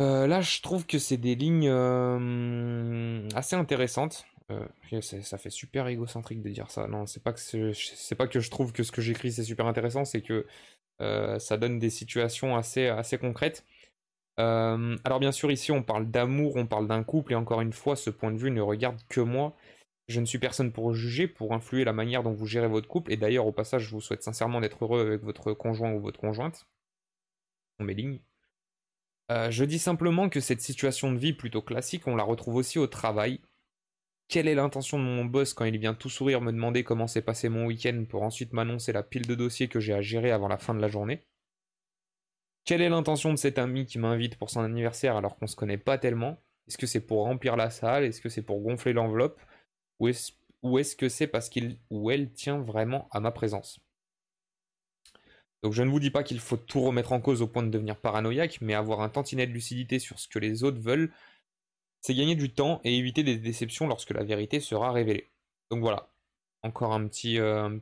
Euh, 0.00 0.26
là, 0.26 0.40
je 0.40 0.60
trouve 0.60 0.86
que 0.86 0.98
c'est 0.98 1.16
des 1.16 1.34
lignes 1.34 1.68
euh, 1.68 3.28
assez 3.34 3.56
intéressantes. 3.56 4.26
Euh, 4.50 4.66
ça 5.02 5.36
fait 5.36 5.50
super 5.50 5.88
égocentrique 5.88 6.40
de 6.42 6.48
dire 6.48 6.70
ça. 6.70 6.86
Non, 6.88 7.06
c'est 7.06 7.22
pas 7.22 7.32
que 7.32 7.72
c'est 7.72 8.14
pas 8.14 8.26
que 8.26 8.40
je 8.40 8.50
trouve 8.50 8.72
que 8.72 8.82
ce 8.82 8.92
que 8.92 9.02
j'écris 9.02 9.32
c'est 9.32 9.44
super 9.44 9.66
intéressant, 9.66 10.04
c'est 10.04 10.22
que 10.22 10.46
euh, 11.00 11.38
ça 11.38 11.56
donne 11.58 11.78
des 11.78 11.90
situations 11.90 12.56
assez, 12.56 12.86
assez 12.86 13.18
concrètes. 13.18 13.64
Euh, 14.40 14.96
alors 15.04 15.20
bien 15.20 15.32
sûr 15.32 15.50
ici 15.50 15.72
on 15.72 15.82
parle 15.82 16.10
d'amour, 16.10 16.56
on 16.56 16.66
parle 16.66 16.88
d'un 16.88 17.02
couple 17.04 17.32
et 17.32 17.36
encore 17.36 17.60
une 17.60 17.72
fois 17.72 17.96
ce 17.96 18.10
point 18.10 18.30
de 18.32 18.38
vue 18.38 18.50
ne 18.50 18.60
regarde 18.60 19.00
que 19.08 19.20
moi. 19.20 19.56
Je 20.08 20.20
ne 20.20 20.26
suis 20.26 20.38
personne 20.38 20.72
pour 20.72 20.94
juger, 20.94 21.28
pour 21.28 21.52
influer 21.52 21.84
la 21.84 21.92
manière 21.92 22.22
dont 22.22 22.32
vous 22.32 22.46
gérez 22.46 22.68
votre 22.68 22.88
couple 22.88 23.12
et 23.12 23.18
d'ailleurs 23.18 23.46
au 23.46 23.52
passage 23.52 23.82
je 23.84 23.90
vous 23.90 24.00
souhaite 24.00 24.22
sincèrement 24.22 24.60
d'être 24.60 24.84
heureux 24.84 25.02
avec 25.06 25.22
votre 25.22 25.52
conjoint 25.52 25.92
ou 25.92 26.00
votre 26.00 26.20
conjointe. 26.20 26.66
On 27.80 27.84
met 27.84 27.94
ligne. 27.94 28.20
je 29.30 29.64
dis 29.64 29.78
simplement 29.78 30.28
que 30.30 30.40
cette 30.40 30.62
situation 30.62 31.12
de 31.12 31.18
vie 31.18 31.34
plutôt 31.34 31.62
classique, 31.62 32.06
on 32.06 32.16
la 32.16 32.24
retrouve 32.24 32.56
aussi 32.56 32.78
au 32.78 32.86
travail 32.86 33.40
quelle 34.28 34.46
est 34.46 34.54
l'intention 34.54 34.98
de 34.98 35.04
mon 35.04 35.24
boss 35.24 35.54
quand 35.54 35.64
il 35.64 35.78
vient 35.78 35.94
tout 35.94 36.10
sourire 36.10 36.42
me 36.42 36.52
demander 36.52 36.84
comment 36.84 37.06
s'est 37.06 37.22
passé 37.22 37.48
mon 37.48 37.66
week-end 37.66 38.04
pour 38.08 38.22
ensuite 38.22 38.52
m'annoncer 38.52 38.92
la 38.92 39.02
pile 39.02 39.26
de 39.26 39.34
dossiers 39.34 39.68
que 39.68 39.80
j'ai 39.80 39.94
à 39.94 40.02
gérer 40.02 40.30
avant 40.30 40.48
la 40.48 40.58
fin 40.58 40.74
de 40.74 40.80
la 40.80 40.88
journée? 40.88 41.26
Quelle 42.64 42.82
est 42.82 42.90
l'intention 42.90 43.30
de 43.32 43.38
cet 43.38 43.58
ami 43.58 43.86
qui 43.86 43.98
m'invite 43.98 44.36
pour 44.36 44.50
son 44.50 44.60
anniversaire 44.60 45.16
alors 45.16 45.36
qu'on 45.36 45.46
se 45.46 45.56
connaît 45.56 45.78
pas 45.78 45.96
tellement? 45.96 46.42
Est-ce 46.66 46.76
que 46.76 46.86
c'est 46.86 47.00
pour 47.00 47.24
remplir 47.24 47.56
la 47.56 47.70
salle? 47.70 48.04
Est-ce 48.04 48.20
que 48.20 48.28
c'est 48.28 48.42
pour 48.42 48.60
gonfler 48.60 48.92
l'enveloppe? 48.92 49.40
Ou 49.98 50.08
est-ce 50.08 50.96
que 50.96 51.08
c'est 51.08 51.26
parce 51.26 51.48
qu'il 51.48 51.78
ou 51.88 52.10
elle 52.10 52.30
tient 52.30 52.58
vraiment 52.58 53.08
à 53.10 53.20
ma 53.20 53.30
présence? 53.30 53.80
Donc 55.62 55.72
je 55.72 55.82
ne 55.82 55.90
vous 55.90 56.00
dis 56.00 56.10
pas 56.10 56.22
qu'il 56.22 56.38
faut 56.38 56.58
tout 56.58 56.82
remettre 56.82 57.12
en 57.12 57.20
cause 57.20 57.40
au 57.40 57.48
point 57.48 57.62
de 57.62 57.70
devenir 57.70 57.96
paranoïaque, 57.96 58.58
mais 58.60 58.74
avoir 58.74 59.00
un 59.00 59.08
tantinet 59.08 59.46
de 59.46 59.52
lucidité 59.52 59.98
sur 59.98 60.20
ce 60.20 60.28
que 60.28 60.38
les 60.38 60.62
autres 60.62 60.80
veulent 60.80 61.10
c'est 62.00 62.14
gagner 62.14 62.36
du 62.36 62.50
temps 62.52 62.80
et 62.84 62.96
éviter 62.96 63.22
des 63.22 63.36
déceptions 63.36 63.86
lorsque 63.86 64.10
la 64.10 64.24
vérité 64.24 64.60
sera 64.60 64.92
révélée. 64.92 65.28
Donc 65.70 65.80
voilà, 65.80 66.08
encore 66.62 66.92
un 66.92 67.06
petit, 67.08 67.38
euh, 67.38 67.78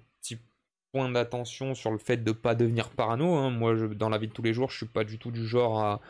point 0.92 1.10
d'attention 1.10 1.74
sur 1.74 1.90
le 1.90 1.98
fait 1.98 2.18
de 2.18 2.30
ne 2.30 2.32
pas 2.32 2.54
devenir 2.54 2.90
parano. 2.90 3.34
Hein. 3.34 3.50
Moi, 3.50 3.76
je, 3.76 3.86
dans 3.86 4.08
la 4.08 4.18
vie 4.18 4.28
de 4.28 4.32
tous 4.32 4.42
les 4.42 4.54
jours, 4.54 4.70
je 4.70 4.78
suis 4.78 4.86
pas 4.86 5.04
du 5.04 5.18
tout 5.18 5.30
du 5.30 5.46
genre 5.46 5.78
à, 5.80 6.00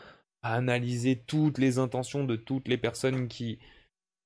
analyser 0.43 1.17
toutes 1.27 1.57
les 1.57 1.77
intentions 1.79 2.23
de 2.23 2.37
toutes 2.37 2.69
les 2.69 2.77
personnes 2.77 3.27
qui, 3.27 3.59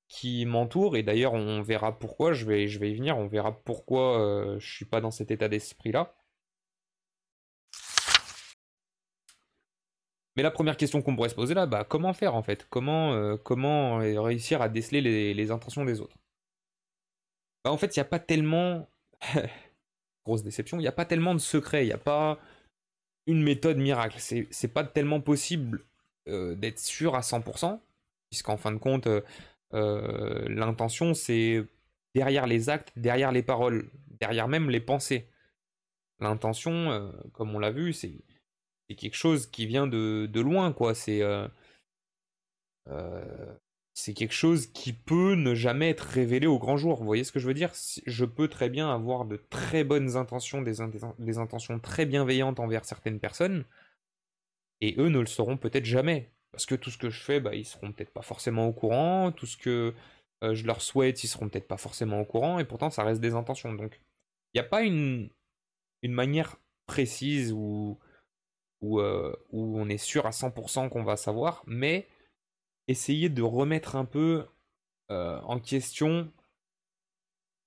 qui 0.08 0.46
m'entourent. 0.46 0.98
Et 0.98 1.04
d'ailleurs, 1.04 1.34
on 1.34 1.62
verra 1.64 1.98
pourquoi, 1.98 2.34
je 2.34 2.46
vais, 2.46 2.68
je 2.68 2.80
vais 2.80 2.92
y 2.92 2.96
venir, 2.96 3.18
on 3.18 3.28
verra 3.28 3.52
pourquoi 3.64 4.22
euh, 4.22 4.60
je 4.60 4.72
suis 4.72 4.86
pas 4.86 5.02
dans 5.02 5.12
cet 5.12 5.32
état 5.32 5.48
d'esprit-là. 5.48 6.14
Mais 10.36 10.44
la 10.44 10.52
première 10.52 10.78
question 10.78 11.02
qu'on 11.02 11.16
pourrait 11.16 11.30
se 11.30 11.36
poser 11.36 11.54
là, 11.54 11.66
bah, 11.66 11.84
comment 11.84 12.14
faire 12.14 12.36
en 12.36 12.44
fait? 12.44 12.66
Comment, 12.70 13.14
euh, 13.14 13.36
comment 13.38 13.98
réussir 13.98 14.62
à 14.62 14.70
déceler 14.70 15.02
les, 15.34 15.52
intentions 15.52 15.84
des 15.84 16.00
autres? 16.00 16.16
Bah, 17.64 17.72
En 17.72 17.78
fait, 17.78 17.96
il 17.96 18.00
n'y 18.00 18.02
a 18.02 18.06
pas 18.06 18.20
tellement. 18.20 18.88
Grosse 20.26 20.44
déception, 20.44 20.78
il 20.78 20.82
n'y 20.82 20.88
a 20.88 20.94
pas 20.94 21.06
tellement 21.06 21.34
de 21.34 21.40
secrets, 21.40 21.84
il 21.84 21.88
n'y 21.88 21.94
a 21.94 21.98
pas 21.98 22.40
une 23.26 23.42
méthode 23.42 23.78
miracle. 23.78 24.18
C'est 24.20 24.68
pas 24.68 24.84
tellement 24.84 25.20
possible 25.20 25.84
euh, 26.28 26.56
d'être 26.56 26.80
sûr 26.80 27.16
à 27.16 27.22
100%, 27.22 27.80
puisqu'en 28.30 28.56
fin 28.56 28.72
de 28.72 28.78
compte, 28.78 29.08
euh, 29.74 30.48
l'intention 30.48 31.16
c'est 31.16 31.66
derrière 32.14 32.46
les 32.46 32.70
actes, 32.70 32.94
derrière 32.96 33.32
les 33.32 33.42
paroles, 33.42 33.90
derrière 34.20 34.48
même 34.48 34.70
les 34.70 34.80
pensées. 34.80 35.28
L'intention, 36.20 37.12
comme 37.34 37.56
on 37.56 37.60
l'a 37.60 37.72
vu, 37.72 37.94
c'est 37.94 38.14
c'est 38.92 38.96
quelque 38.96 39.16
chose 39.16 39.48
qui 39.48 39.66
vient 39.66 39.88
de, 39.88 40.40
loin, 40.42 40.74
quoi. 40.74 40.94
C'est 40.94 41.22
euh, 41.22 41.48
euh, 42.90 43.56
c'est 43.94 44.14
quelque 44.14 44.34
chose 44.34 44.68
qui 44.68 44.92
peut 44.92 45.36
ne 45.36 45.56
jamais 45.56 45.90
être 45.90 46.02
révélé 46.02 46.48
au 46.48 46.60
grand 46.60 46.76
jour. 46.76 46.98
Vous 46.98 47.06
voyez 47.06 47.24
ce 47.24 47.32
que 47.32 47.40
je 47.40 47.48
veux 47.48 47.54
dire? 47.54 47.72
Je 48.06 48.26
peux 48.26 48.50
très 48.50 48.70
bien 48.70 48.94
avoir 48.94 49.26
de 49.26 49.38
très 49.38 49.84
bonnes 49.86 50.18
intentions, 50.18 50.62
des, 50.62 50.76
des 51.20 51.38
intentions 51.38 51.80
très 51.80 52.06
bienveillantes 52.06 52.60
envers 52.60 52.84
certaines 52.86 53.20
personnes, 53.20 53.66
et 54.82 54.96
eux 54.98 55.08
ne 55.10 55.20
le 55.20 55.26
sauront 55.26 55.58
peut-être 55.58 55.86
jamais. 55.86 56.32
Parce 56.52 56.66
que 56.66 56.76
tout 56.76 56.90
ce 56.90 56.98
que 56.98 57.10
je 57.10 57.22
fais, 57.22 57.40
bah, 57.40 57.56
ils 57.56 57.66
seront 57.66 57.94
peut-être 57.94 58.12
pas 58.12 58.22
forcément 58.22 58.68
au 58.68 58.74
courant, 58.74 59.32
tout 59.32 59.46
ce 59.46 59.56
que 59.56 59.94
euh, 60.44 60.54
je 60.54 60.66
leur 60.66 60.82
souhaite, 60.82 61.24
ils 61.24 61.28
seront 61.28 61.48
peut-être 61.48 61.68
pas 61.68 61.78
forcément 61.78 62.20
au 62.20 62.26
courant, 62.26 62.60
et 62.60 62.66
pourtant 62.66 62.90
ça 62.90 63.04
reste 63.04 63.22
des 63.22 63.36
intentions. 63.36 63.74
Donc, 63.74 64.02
il 64.54 64.60
n'y 64.60 64.66
a 64.66 64.70
pas 64.70 64.82
une, 64.84 65.30
une 66.02 66.12
manière 66.12 66.58
précise 66.88 67.54
ou 67.54 68.00
euh, 68.84 69.36
où, 69.52 69.80
on 69.80 69.90
est 69.90 69.98
sûr 69.98 70.26
à 70.26 70.32
100% 70.32 70.90
qu'on 70.90 71.04
va 71.04 71.18
savoir, 71.18 71.64
mais 71.68 72.08
essayer 72.88 73.30
de 73.30 73.42
remettre 73.42 73.96
un 73.96 74.06
peu 74.06 74.46
euh, 75.12 75.40
en 75.42 75.60
question 75.60 76.32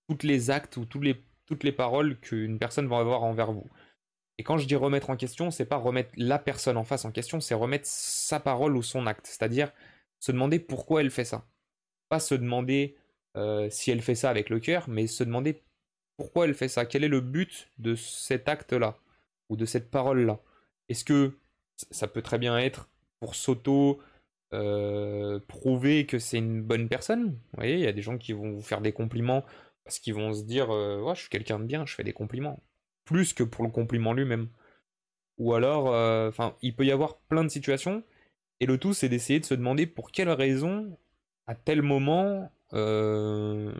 toutes 0.08 0.22
les 0.22 0.50
actes 0.50 0.76
ou 0.76 0.84
toutes 0.84 1.04
les, 1.04 1.24
toutes 1.46 1.64
les 1.64 1.72
paroles 1.72 2.18
qu'une 2.20 2.58
personne 2.58 2.88
va 2.88 2.98
avoir 2.98 3.22
envers 3.22 3.52
vous. 3.52 3.68
Et 4.38 4.42
quand 4.42 4.58
je 4.58 4.66
dis 4.66 4.74
remettre 4.74 5.10
en 5.10 5.16
question, 5.16 5.50
c'est 5.50 5.64
pas 5.64 5.76
remettre 5.76 6.10
la 6.16 6.38
personne 6.38 6.76
en 6.76 6.84
face 6.84 7.04
en 7.04 7.12
question, 7.12 7.40
c'est 7.40 7.54
remettre 7.54 7.86
sa 7.86 8.40
parole 8.40 8.76
ou 8.76 8.82
son 8.82 9.06
acte. 9.06 9.26
C'est-à-dire 9.26 9.72
se 10.18 10.32
demander 10.32 10.58
pourquoi 10.58 11.00
elle 11.00 11.10
fait 11.10 11.24
ça. 11.24 11.46
Pas 12.08 12.18
se 12.18 12.34
demander 12.34 12.96
euh, 13.36 13.68
si 13.70 13.90
elle 13.90 14.02
fait 14.02 14.14
ça 14.14 14.30
avec 14.30 14.50
le 14.50 14.58
cœur, 14.60 14.88
mais 14.88 15.06
se 15.06 15.22
demander 15.22 15.62
pourquoi 16.16 16.46
elle 16.46 16.54
fait 16.54 16.68
ça. 16.68 16.86
Quel 16.86 17.04
est 17.04 17.08
le 17.08 17.20
but 17.20 17.68
de 17.78 17.94
cet 17.94 18.48
acte-là 18.48 18.98
ou 19.48 19.56
de 19.56 19.64
cette 19.64 19.90
parole-là? 19.90 20.40
Est-ce 20.88 21.04
que 21.04 21.36
ça 21.90 22.08
peut 22.08 22.22
très 22.22 22.38
bien 22.38 22.58
être 22.58 22.88
pour 23.20 23.34
s'auto 23.34 24.00
euh, 24.52 25.40
prouver 25.48 26.06
que 26.06 26.18
c'est 26.18 26.38
une 26.38 26.62
bonne 26.62 26.88
personne? 26.88 27.30
Vous 27.30 27.56
voyez, 27.56 27.74
il 27.74 27.80
y 27.80 27.86
a 27.86 27.92
des 27.92 28.02
gens 28.02 28.18
qui 28.18 28.32
vont 28.32 28.52
vous 28.52 28.62
faire 28.62 28.80
des 28.80 28.92
compliments 28.92 29.44
parce 29.84 29.98
qu'ils 29.98 30.14
vont 30.14 30.32
se 30.32 30.42
dire 30.42 30.72
euh, 30.72 31.14
je 31.14 31.20
suis 31.20 31.30
quelqu'un 31.30 31.58
de 31.58 31.64
bien, 31.64 31.86
je 31.86 31.94
fais 31.94 32.04
des 32.04 32.12
compliments. 32.12 32.62
Plus 33.04 33.32
que 33.32 33.42
pour 33.42 33.64
le 33.64 33.70
compliment 33.70 34.12
lui-même. 34.12 34.48
Ou 35.38 35.54
alors, 35.54 35.92
euh, 35.92 36.28
enfin, 36.28 36.56
il 36.62 36.74
peut 36.74 36.86
y 36.86 36.92
avoir 36.92 37.18
plein 37.18 37.44
de 37.44 37.48
situations. 37.48 38.02
Et 38.60 38.66
le 38.66 38.78
tout, 38.78 38.94
c'est 38.94 39.08
d'essayer 39.08 39.40
de 39.40 39.44
se 39.44 39.54
demander 39.54 39.86
pour 39.86 40.12
quelle 40.12 40.30
raison, 40.30 40.96
à 41.46 41.54
tel 41.54 41.82
moment, 41.82 42.50
on 42.72 43.72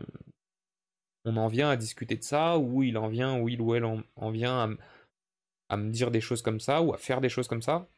en 1.25 1.49
vient 1.49 1.71
à 1.71 1.77
discuter 1.77 2.17
de 2.17 2.23
ça, 2.23 2.59
ou 2.59 2.83
il 2.83 2.99
en 2.99 3.09
vient, 3.09 3.41
ou 3.41 3.49
il 3.49 3.61
ou 3.61 3.75
elle 3.75 3.85
en 3.85 4.31
vient 4.31 4.59
à, 4.59 4.69
à 5.69 5.77
me 5.77 5.91
dire 5.91 6.11
des 6.11 6.21
choses 6.21 6.43
comme 6.43 6.61
ça 6.61 6.83
ou 6.83 6.93
à 6.93 6.99
faire 6.99 7.21
des 7.21 7.29
choses 7.29 7.49
comme 7.49 7.63
ça. 7.63 7.89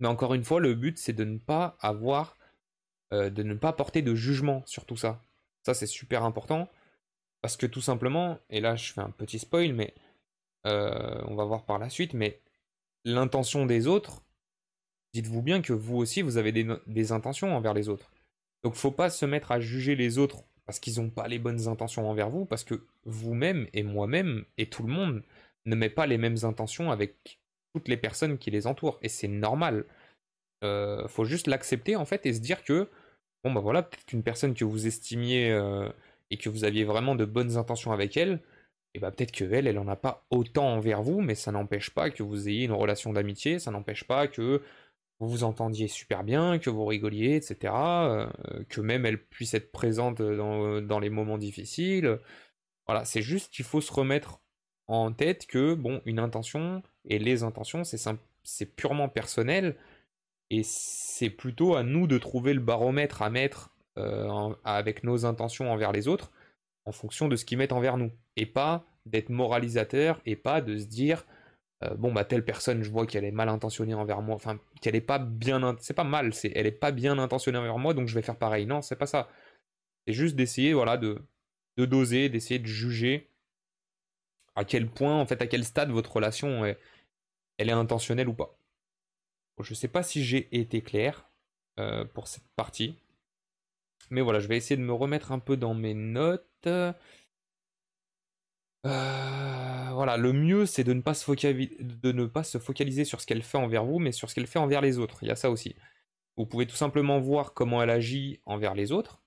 Mais 0.00 0.08
encore 0.08 0.34
une 0.34 0.44
fois, 0.44 0.60
le 0.60 0.74
but 0.74 0.98
c'est 0.98 1.12
de 1.12 1.24
ne 1.24 1.38
pas 1.38 1.76
avoir, 1.80 2.36
euh, 3.12 3.30
de 3.30 3.42
ne 3.42 3.54
pas 3.54 3.72
porter 3.72 4.02
de 4.02 4.14
jugement 4.14 4.62
sur 4.66 4.84
tout 4.84 4.96
ça. 4.96 5.24
Ça 5.64 5.74
c'est 5.74 5.86
super 5.86 6.24
important 6.24 6.68
parce 7.40 7.56
que 7.56 7.66
tout 7.66 7.80
simplement, 7.80 8.38
et 8.50 8.60
là 8.60 8.76
je 8.76 8.92
fais 8.92 9.00
un 9.00 9.10
petit 9.10 9.38
spoil, 9.38 9.72
mais 9.72 9.94
euh, 10.66 11.20
on 11.26 11.34
va 11.34 11.44
voir 11.44 11.64
par 11.64 11.78
la 11.78 11.90
suite, 11.90 12.14
mais 12.14 12.40
l'intention 13.04 13.66
des 13.66 13.86
autres, 13.86 14.22
dites-vous 15.12 15.42
bien 15.42 15.62
que 15.62 15.72
vous 15.72 15.96
aussi 15.96 16.22
vous 16.22 16.36
avez 16.36 16.52
des, 16.52 16.66
des, 16.86 17.12
intentions 17.12 17.56
envers 17.56 17.74
les 17.74 17.88
autres. 17.88 18.10
Donc 18.64 18.74
faut 18.74 18.92
pas 18.92 19.10
se 19.10 19.26
mettre 19.26 19.52
à 19.52 19.60
juger 19.60 19.96
les 19.96 20.18
autres 20.18 20.44
parce 20.66 20.78
qu'ils 20.78 21.00
n'ont 21.00 21.10
pas 21.10 21.28
les 21.28 21.38
bonnes 21.38 21.68
intentions 21.68 22.08
envers 22.08 22.30
vous, 22.30 22.44
parce 22.44 22.64
que 22.64 22.86
vous-même 23.04 23.68
et 23.72 23.82
moi-même 23.82 24.44
et 24.58 24.68
tout 24.68 24.84
le 24.84 24.92
monde, 24.92 25.22
ne 25.66 25.76
met 25.76 25.90
pas 25.90 26.06
les 26.06 26.18
mêmes 26.18 26.38
intentions 26.42 26.90
avec 26.90 27.40
toutes 27.74 27.88
les 27.88 27.96
personnes 27.96 28.38
qui 28.38 28.50
les 28.50 28.66
entourent. 28.66 28.98
Et 29.02 29.08
c'est 29.08 29.28
normal. 29.28 29.86
Euh, 30.64 31.08
faut 31.08 31.24
juste 31.24 31.46
l'accepter 31.46 31.96
en 31.96 32.04
fait 32.04 32.24
et 32.26 32.34
se 32.34 32.40
dire 32.40 32.62
que, 32.64 32.88
bon 33.44 33.52
bah 33.52 33.60
voilà, 33.60 33.82
peut-être 33.82 34.04
qu'une 34.06 34.22
personne 34.22 34.54
que 34.54 34.64
vous 34.64 34.86
estimiez 34.86 35.50
euh, 35.50 35.88
et 36.30 36.36
que 36.36 36.48
vous 36.48 36.64
aviez 36.64 36.84
vraiment 36.84 37.14
de 37.14 37.24
bonnes 37.24 37.56
intentions 37.56 37.92
avec 37.92 38.16
elle, 38.16 38.40
et 38.94 39.00
bah 39.00 39.10
peut-être 39.10 39.32
que 39.32 39.44
elle, 39.44 39.66
elle 39.66 39.78
en 39.78 39.88
a 39.88 39.96
pas 39.96 40.26
autant 40.30 40.68
envers 40.74 41.02
vous, 41.02 41.20
mais 41.20 41.34
ça 41.34 41.52
n'empêche 41.52 41.90
pas 41.90 42.10
que 42.10 42.22
vous 42.22 42.48
ayez 42.48 42.64
une 42.64 42.72
relation 42.72 43.12
d'amitié, 43.12 43.58
ça 43.58 43.70
n'empêche 43.70 44.04
pas 44.04 44.28
que 44.28 44.62
vous 45.18 45.28
vous 45.28 45.44
entendiez 45.44 45.88
super 45.88 46.24
bien, 46.24 46.58
que 46.58 46.70
vous 46.70 46.84
rigoliez, 46.84 47.36
etc. 47.36 47.74
Euh, 47.74 48.26
que 48.68 48.80
même 48.80 49.06
elle 49.06 49.22
puisse 49.24 49.54
être 49.54 49.72
présente 49.72 50.20
dans, 50.20 50.80
dans 50.82 50.98
les 51.00 51.10
moments 51.10 51.38
difficiles. 51.38 52.18
Voilà, 52.86 53.04
c'est 53.04 53.22
juste 53.22 53.52
qu'il 53.52 53.64
faut 53.64 53.80
se 53.80 53.92
remettre 53.92 54.41
en 54.92 55.10
tête 55.12 55.46
que, 55.46 55.74
bon, 55.74 56.02
une 56.04 56.18
intention 56.18 56.82
et 57.06 57.18
les 57.18 57.42
intentions, 57.44 57.82
c'est 57.84 58.66
purement 58.76 59.08
personnel 59.08 59.76
et 60.50 60.62
c'est 60.64 61.30
plutôt 61.30 61.76
à 61.76 61.82
nous 61.82 62.06
de 62.06 62.18
trouver 62.18 62.52
le 62.52 62.60
baromètre 62.60 63.22
à 63.22 63.30
mettre 63.30 63.70
euh, 63.96 64.54
avec 64.64 65.02
nos 65.02 65.24
intentions 65.24 65.72
envers 65.72 65.92
les 65.92 66.08
autres 66.08 66.30
en 66.84 66.92
fonction 66.92 67.28
de 67.28 67.36
ce 67.36 67.46
qu'ils 67.46 67.56
mettent 67.56 67.72
envers 67.72 67.96
nous 67.96 68.12
et 68.36 68.44
pas 68.44 68.84
d'être 69.06 69.30
moralisateur 69.30 70.20
et 70.26 70.36
pas 70.36 70.60
de 70.60 70.76
se 70.76 70.84
dire 70.84 71.24
euh, 71.84 71.94
bon 71.94 72.12
bah 72.12 72.24
telle 72.24 72.44
personne 72.44 72.82
je 72.82 72.90
vois 72.90 73.06
qu'elle 73.06 73.24
est 73.24 73.30
mal 73.30 73.48
intentionnée 73.48 73.94
envers 73.94 74.20
moi 74.20 74.34
enfin 74.34 74.58
qu'elle 74.80 74.94
est 74.94 75.00
pas 75.00 75.18
bien 75.18 75.76
c'est 75.80 75.94
pas 75.94 76.04
mal 76.04 76.34
c'est 76.34 76.52
elle 76.54 76.66
est 76.66 76.70
pas 76.70 76.90
bien 76.92 77.18
intentionnée 77.18 77.58
envers 77.58 77.78
moi 77.78 77.94
donc 77.94 78.08
je 78.08 78.14
vais 78.14 78.22
faire 78.22 78.36
pareil. 78.36 78.66
Non 78.66 78.82
c'est 78.82 78.96
pas 78.96 79.06
ça. 79.06 79.28
C'est 80.06 80.12
juste 80.12 80.36
d'essayer 80.36 80.74
voilà 80.74 80.96
de 80.98 81.18
de 81.78 81.86
doser 81.86 82.28
d'essayer 82.28 82.58
de 82.58 82.66
juger 82.66 83.31
à 84.54 84.64
quel 84.64 84.88
point, 84.90 85.18
en 85.18 85.26
fait, 85.26 85.40
à 85.42 85.46
quel 85.46 85.64
stade 85.64 85.90
votre 85.90 86.12
relation 86.12 86.64
est, 86.64 86.78
elle 87.58 87.68
est 87.68 87.72
intentionnelle 87.72 88.28
ou 88.28 88.34
pas. 88.34 88.58
Je 89.60 89.70
ne 89.72 89.76
sais 89.76 89.88
pas 89.88 90.02
si 90.02 90.24
j'ai 90.24 90.48
été 90.58 90.82
clair 90.82 91.28
euh, 91.78 92.04
pour 92.04 92.26
cette 92.28 92.48
partie. 92.56 92.96
Mais 94.10 94.20
voilà, 94.20 94.40
je 94.40 94.48
vais 94.48 94.56
essayer 94.56 94.76
de 94.76 94.82
me 94.82 94.92
remettre 94.92 95.32
un 95.32 95.38
peu 95.38 95.56
dans 95.56 95.74
mes 95.74 95.94
notes. 95.94 96.66
Euh, 96.66 96.92
voilà, 98.84 100.16
le 100.16 100.32
mieux 100.32 100.66
c'est 100.66 100.82
de, 100.84 100.92
de 100.92 102.12
ne 102.12 102.26
pas 102.26 102.44
se 102.44 102.58
focaliser 102.58 103.04
sur 103.04 103.20
ce 103.20 103.26
qu'elle 103.26 103.42
fait 103.42 103.58
envers 103.58 103.84
vous, 103.84 103.98
mais 104.00 104.12
sur 104.12 104.28
ce 104.28 104.34
qu'elle 104.34 104.46
fait 104.48 104.58
envers 104.58 104.80
les 104.80 104.98
autres. 104.98 105.22
Il 105.22 105.28
y 105.28 105.30
a 105.30 105.36
ça 105.36 105.50
aussi. 105.50 105.76
Vous 106.36 106.46
pouvez 106.46 106.66
tout 106.66 106.76
simplement 106.76 107.20
voir 107.20 107.54
comment 107.54 107.82
elle 107.82 107.90
agit 107.90 108.40
envers 108.44 108.74
les 108.74 108.90
autres, 108.90 109.22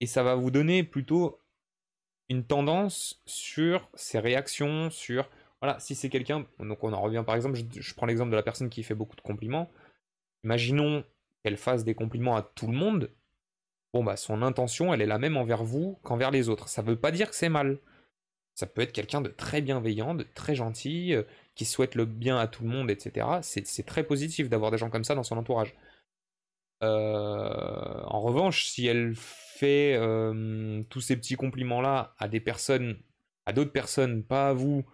et 0.00 0.06
ça 0.06 0.22
va 0.22 0.34
vous 0.36 0.50
donner 0.50 0.84
plutôt 0.84 1.40
une 2.28 2.44
tendance 2.44 3.22
sur 3.26 3.88
ses 3.94 4.18
réactions, 4.18 4.90
sur 4.90 5.28
voilà, 5.60 5.78
si 5.80 5.94
c'est 5.94 6.10
quelqu'un, 6.10 6.46
donc 6.58 6.84
on 6.84 6.92
en 6.92 7.00
revient 7.00 7.24
par 7.26 7.34
exemple, 7.34 7.58
je, 7.74 7.94
prends 7.94 8.06
l'exemple 8.06 8.30
de 8.30 8.36
la 8.36 8.42
personne 8.42 8.68
qui 8.68 8.82
fait 8.82 8.94
beaucoup 8.94 9.16
de 9.16 9.20
compliments. 9.22 9.70
Imaginons 10.44 11.04
qu'elle 11.42 11.56
fasse 11.56 11.84
des 11.84 11.94
compliments 11.94 12.36
à 12.36 12.42
tout 12.42 12.66
le 12.66 12.76
monde. 12.76 13.10
Bon 13.94 14.04
bah 14.04 14.16
son 14.16 14.42
intention, 14.42 14.92
elle 14.92 15.00
est 15.00 15.06
la 15.06 15.18
même 15.18 15.36
envers 15.36 15.64
vous 15.64 15.98
qu'envers 16.02 16.30
les 16.30 16.48
autres. 16.48 16.68
Ça 16.68 16.82
veut 16.82 16.96
pas 16.96 17.10
dire 17.10 17.30
que 17.30 17.36
c'est 17.36 17.48
mal. 17.48 17.78
Ça 18.54 18.66
peut 18.66 18.82
être 18.82 18.92
quelqu'un 18.92 19.20
de 19.20 19.28
très 19.28 19.60
bienveillant, 19.60 20.14
de 20.14 20.24
très 20.24 20.54
gentil, 20.54 21.14
euh, 21.14 21.22
qui 21.54 21.66
souhaite 21.66 21.94
le 21.94 22.06
bien 22.06 22.38
à 22.38 22.46
tout 22.46 22.62
le 22.62 22.70
monde, 22.70 22.90
etc. 22.90 23.26
C'est 23.42 23.86
très 23.86 24.04
positif 24.04 24.48
d'avoir 24.48 24.70
des 24.70 24.78
gens 24.78 24.90
comme 24.90 25.04
ça 25.04 25.14
dans 25.14 25.22
son 25.22 25.36
entourage. 25.36 25.74
Euh, 26.82 28.02
en 28.04 28.20
revanche, 28.20 28.66
si 28.66 28.86
elle 28.86 29.14
fait 29.56 29.94
euh, 29.96 30.82
tous 30.90 31.00
ces 31.00 31.16
petits 31.16 31.36
compliments-là 31.36 32.14
à 32.18 32.28
des 32.28 32.40
personnes, 32.40 32.98
à 33.46 33.52
d'autres 33.52 33.72
personnes, 33.72 34.22
pas 34.24 34.50
à 34.50 34.52
vous, 34.52 34.84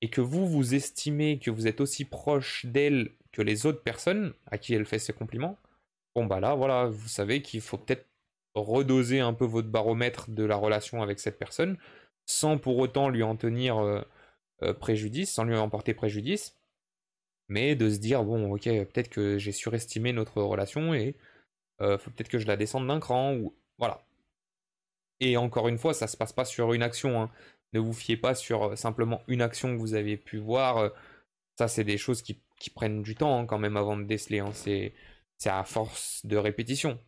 et 0.00 0.10
que 0.10 0.20
vous, 0.20 0.46
vous 0.46 0.74
estimez 0.74 1.38
que 1.38 1.50
vous 1.50 1.66
êtes 1.66 1.80
aussi 1.80 2.04
proche 2.04 2.66
d'elle 2.66 3.12
que 3.32 3.42
les 3.42 3.66
autres 3.66 3.82
personnes 3.82 4.34
à 4.46 4.58
qui 4.58 4.74
elle 4.74 4.86
fait 4.86 4.98
ces 4.98 5.12
compliments, 5.12 5.58
bon 6.14 6.26
bah 6.26 6.40
là, 6.40 6.54
voilà, 6.54 6.86
vous 6.86 7.08
savez 7.08 7.42
qu'il 7.42 7.60
faut 7.60 7.78
peut-être 7.78 8.06
redoser 8.54 9.20
un 9.20 9.32
peu 9.32 9.46
votre 9.46 9.68
baromètre 9.68 10.30
de 10.30 10.44
la 10.44 10.56
relation 10.56 11.02
avec 11.02 11.20
cette 11.20 11.38
personne, 11.38 11.78
sans 12.26 12.58
pour 12.58 12.78
autant 12.78 13.08
lui 13.08 13.22
en 13.22 13.36
tenir 13.36 13.78
euh, 13.78 14.74
préjudice, 14.74 15.32
sans 15.32 15.44
lui 15.44 15.56
en 15.56 15.68
porter 15.68 15.94
préjudice, 15.94 16.56
mais 17.48 17.74
de 17.74 17.90
se 17.90 17.98
dire, 17.98 18.24
bon, 18.24 18.52
ok, 18.52 18.64
peut-être 18.64 19.08
que 19.08 19.38
j'ai 19.38 19.52
surestimé 19.52 20.12
notre 20.12 20.42
relation 20.42 20.94
et 20.94 21.16
euh, 21.80 21.98
faut 21.98 22.10
peut-être 22.10 22.28
que 22.28 22.38
je 22.38 22.46
la 22.46 22.56
descende 22.56 22.86
d'un 22.86 23.00
cran, 23.00 23.34
ou 23.34 23.54
voilà. 23.78 24.04
Et 25.22 25.36
encore 25.36 25.68
une 25.68 25.78
fois, 25.78 25.94
ça 25.94 26.08
se 26.08 26.16
passe 26.16 26.32
pas 26.32 26.44
sur 26.44 26.72
une 26.72 26.82
action. 26.82 27.22
Hein. 27.22 27.30
Ne 27.74 27.78
vous 27.80 27.92
fiez 27.92 28.16
pas 28.16 28.34
sur 28.34 28.64
euh, 28.72 28.76
simplement 28.76 29.22
une 29.28 29.40
action 29.40 29.72
que 29.72 29.80
vous 29.80 29.94
avez 29.94 30.16
pu 30.16 30.38
voir. 30.38 30.78
Euh, 30.78 30.88
ça, 31.58 31.68
c'est 31.68 31.84
des 31.84 31.96
choses 31.96 32.22
qui, 32.22 32.42
prennent 32.74 33.02
du 33.02 33.14
temps 33.14 33.40
hein, 33.40 33.46
quand 33.46 33.58
même 33.58 33.76
avant 33.76 33.96
de 33.96 34.02
déceler. 34.02 34.40
Hein. 34.40 34.52
C'est 34.52 34.92
à 35.46 35.64
force 35.64 36.26
de 36.26 36.36
répétition. 36.36 36.98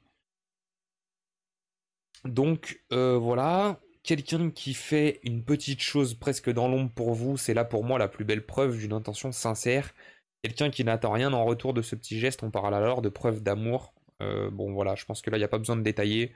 Donc 2.25 2.81
voilà, 2.91 3.81
quelqu'un 4.03 4.51
qui 4.51 4.75
fait 4.75 5.21
une 5.25 5.45
petite 5.45 5.81
chose 5.81 6.15
presque 6.15 6.51
dans 6.51 6.69
l'ombre 6.69 6.91
pour 6.91 7.15
vous, 7.15 7.37
c'est 7.37 7.55
là 7.55 7.65
pour 7.65 7.85
moi 7.85 7.99
la 7.99 8.09
plus 8.09 8.25
belle 8.25 8.47
preuve 8.47 8.79
d'une 8.79 8.93
intention 8.93 9.31
sincère. 9.33 9.95
Quelqu'un 10.43 10.71
qui 10.71 10.85
n'attend 10.85 11.13
rien 11.13 11.33
en 11.33 11.45
retour 11.45 11.75
de 11.75 11.83
ce 11.83 11.95
petit 11.97 12.19
geste, 12.19 12.43
on 12.43 12.51
parle 12.51 12.75
alors 12.75 13.03
de 13.03 13.09
preuve 13.09 13.43
d'amour 13.43 13.95
euh, 14.23 14.51
bon 14.51 14.73
voilà, 14.73 14.95
je 14.95 15.05
pense 15.05 15.23
que 15.23 15.31
là, 15.31 15.37
il 15.37 15.41
n'y 15.41 15.45
a 15.45 15.49
pas 15.49 15.59
besoin 15.59 15.77
de 15.77 15.83
détailler. 15.83 16.33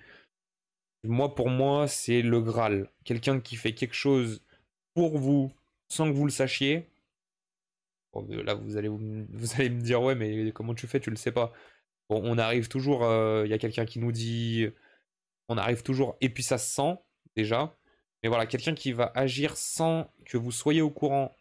Moi, 1.04 1.34
pour 1.34 1.48
moi, 1.48 1.88
c'est 1.88 2.22
le 2.22 2.40
Graal. 2.40 2.90
Quelqu'un 3.04 3.40
qui 3.40 3.56
fait 3.56 3.74
quelque 3.74 3.94
chose 3.94 4.42
pour 4.94 5.18
vous 5.18 5.52
sans 5.88 6.10
que 6.10 6.14
vous 6.16 6.24
le 6.24 6.30
sachiez. 6.30 6.88
Euh, 8.16 8.42
là, 8.42 8.54
vous 8.54 8.76
allez, 8.76 8.88
vous 8.88 9.54
allez 9.54 9.70
me 9.70 9.80
dire, 9.80 10.02
ouais, 10.02 10.14
mais 10.14 10.52
comment 10.52 10.74
tu 10.74 10.86
fais, 10.86 11.00
tu 11.00 11.10
le 11.10 11.16
sais 11.16 11.32
pas. 11.32 11.52
On 12.10 12.38
arrive 12.38 12.68
toujours, 12.68 13.04
euh, 13.04 13.44
il 13.46 13.50
y 13.50 13.54
a 13.54 13.58
quelqu'un 13.58 13.84
qui 13.84 13.98
nous 13.98 14.12
dit, 14.12 14.66
on 15.48 15.58
arrive 15.58 15.82
toujours, 15.82 16.16
et 16.20 16.30
puis 16.30 16.42
ça 16.42 16.58
se 16.58 16.74
sent, 16.74 16.96
déjà. 17.36 17.76
Mais 18.22 18.28
voilà, 18.28 18.46
quelqu'un 18.46 18.74
qui 18.74 18.92
va 18.92 19.12
agir 19.14 19.56
sans 19.56 20.10
que 20.26 20.38
vous 20.38 20.52
soyez 20.52 20.82
au 20.82 20.90
courant 20.90 21.36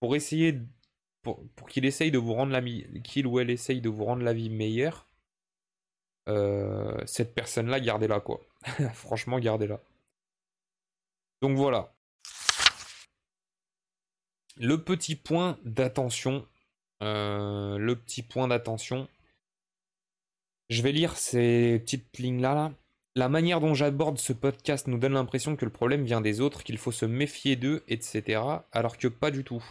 pour 0.00 0.14
essayer, 0.16 0.60
pour, 1.22 1.42
qu'il 1.68 1.84
essaye 1.84 2.10
de 2.10 2.18
vous 2.18 2.34
rendre 2.34 2.52
la 2.52 2.62
qu'il 3.02 3.26
ou 3.26 3.40
elle 3.40 3.50
essaye 3.50 3.80
de 3.80 3.88
vous 3.88 4.04
rendre 4.04 4.22
la 4.22 4.34
vie 4.34 4.50
meilleure, 4.50 5.05
euh, 6.28 6.96
cette 7.06 7.34
personne-là, 7.34 7.80
gardez-la, 7.80 8.20
quoi. 8.20 8.40
Franchement, 8.94 9.38
gardez-la. 9.38 9.80
Donc 11.42 11.56
voilà. 11.56 11.92
Le 14.56 14.82
petit 14.82 15.16
point 15.16 15.58
d'attention. 15.64 16.46
Euh, 17.02 17.78
le 17.78 17.96
petit 17.96 18.22
point 18.22 18.48
d'attention. 18.48 19.08
Je 20.70 20.82
vais 20.82 20.92
lire 20.92 21.16
ces 21.16 21.78
petites 21.80 22.18
lignes-là. 22.18 22.54
Là. 22.54 22.72
La 23.14 23.28
manière 23.28 23.60
dont 23.60 23.74
j'aborde 23.74 24.18
ce 24.18 24.32
podcast 24.32 24.88
nous 24.88 24.98
donne 24.98 25.14
l'impression 25.14 25.56
que 25.56 25.64
le 25.64 25.70
problème 25.70 26.04
vient 26.04 26.20
des 26.20 26.40
autres, 26.40 26.64
qu'il 26.64 26.76
faut 26.78 26.92
se 26.92 27.06
méfier 27.06 27.56
d'eux, 27.56 27.82
etc. 27.88 28.42
Alors 28.72 28.98
que 28.98 29.08
pas 29.08 29.30
du 29.30 29.44
tout. 29.44 29.64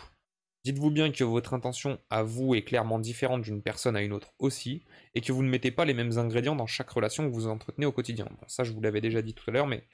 Dites-vous 0.66 0.90
bien 0.90 1.12
que 1.12 1.24
votre 1.24 1.54
intention 1.54 2.00
à 2.10 2.24
vous 2.24 2.56
est 2.56 2.64
clairement 2.64 2.98
différente 2.98 3.44
d'une 3.44 3.62
personne 3.62 3.96
à 3.96 4.02
une 4.02 4.12
autre 4.14 4.34
aussi, 4.40 4.84
et 5.14 5.22
que 5.22 5.32
vous 5.32 5.44
ne 5.44 5.50
mettez 5.50 5.70
pas 5.70 5.86
les 5.86 5.94
mêmes 5.94 6.18
ingrédients 6.18 6.56
dans 6.56 6.66
chaque 6.66 6.90
relation 6.90 7.30
que 7.30 7.34
vous 7.36 7.46
entretenez 7.46 7.86
au 7.86 7.92
quotidien. 7.92 8.28
Ça 8.48 8.64
je 8.64 8.74
vous 8.74 8.82
l'avais 8.82 9.00
déjà 9.00 9.22
dit 9.22 9.36
tout 9.36 9.48
à 9.48 9.54
l'heure, 9.54 9.68
mais 9.68 9.88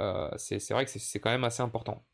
euh, 0.00 0.28
c'est 0.38 0.58
vrai 0.72 0.86
que 0.86 0.90
c'est 0.90 1.20
quand 1.20 1.30
même 1.30 1.44
assez 1.44 1.62
important. 1.62 2.04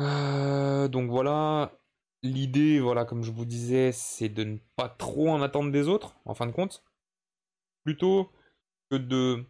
Euh, 0.00 0.88
donc 0.88 1.08
voilà, 1.08 1.72
l'idée, 2.24 2.80
voilà, 2.80 3.04
comme 3.04 3.22
je 3.22 3.30
vous 3.30 3.44
disais, 3.44 3.92
c'est 3.92 4.28
de 4.28 4.42
ne 4.42 4.58
pas 4.74 4.88
trop 4.88 5.28
en 5.30 5.40
attendre 5.40 5.70
des 5.70 5.86
autres, 5.86 6.16
en 6.24 6.34
fin 6.34 6.46
de 6.46 6.52
compte, 6.52 6.82
plutôt 7.84 8.32
que 8.90 8.96
de 8.96 9.46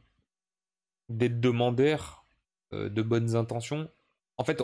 d'être 1.08 1.40
demandeur 1.40 2.26
euh, 2.74 2.90
de 2.90 3.02
bonnes 3.02 3.36
intentions. 3.36 3.90
En 4.36 4.44
fait, 4.44 4.62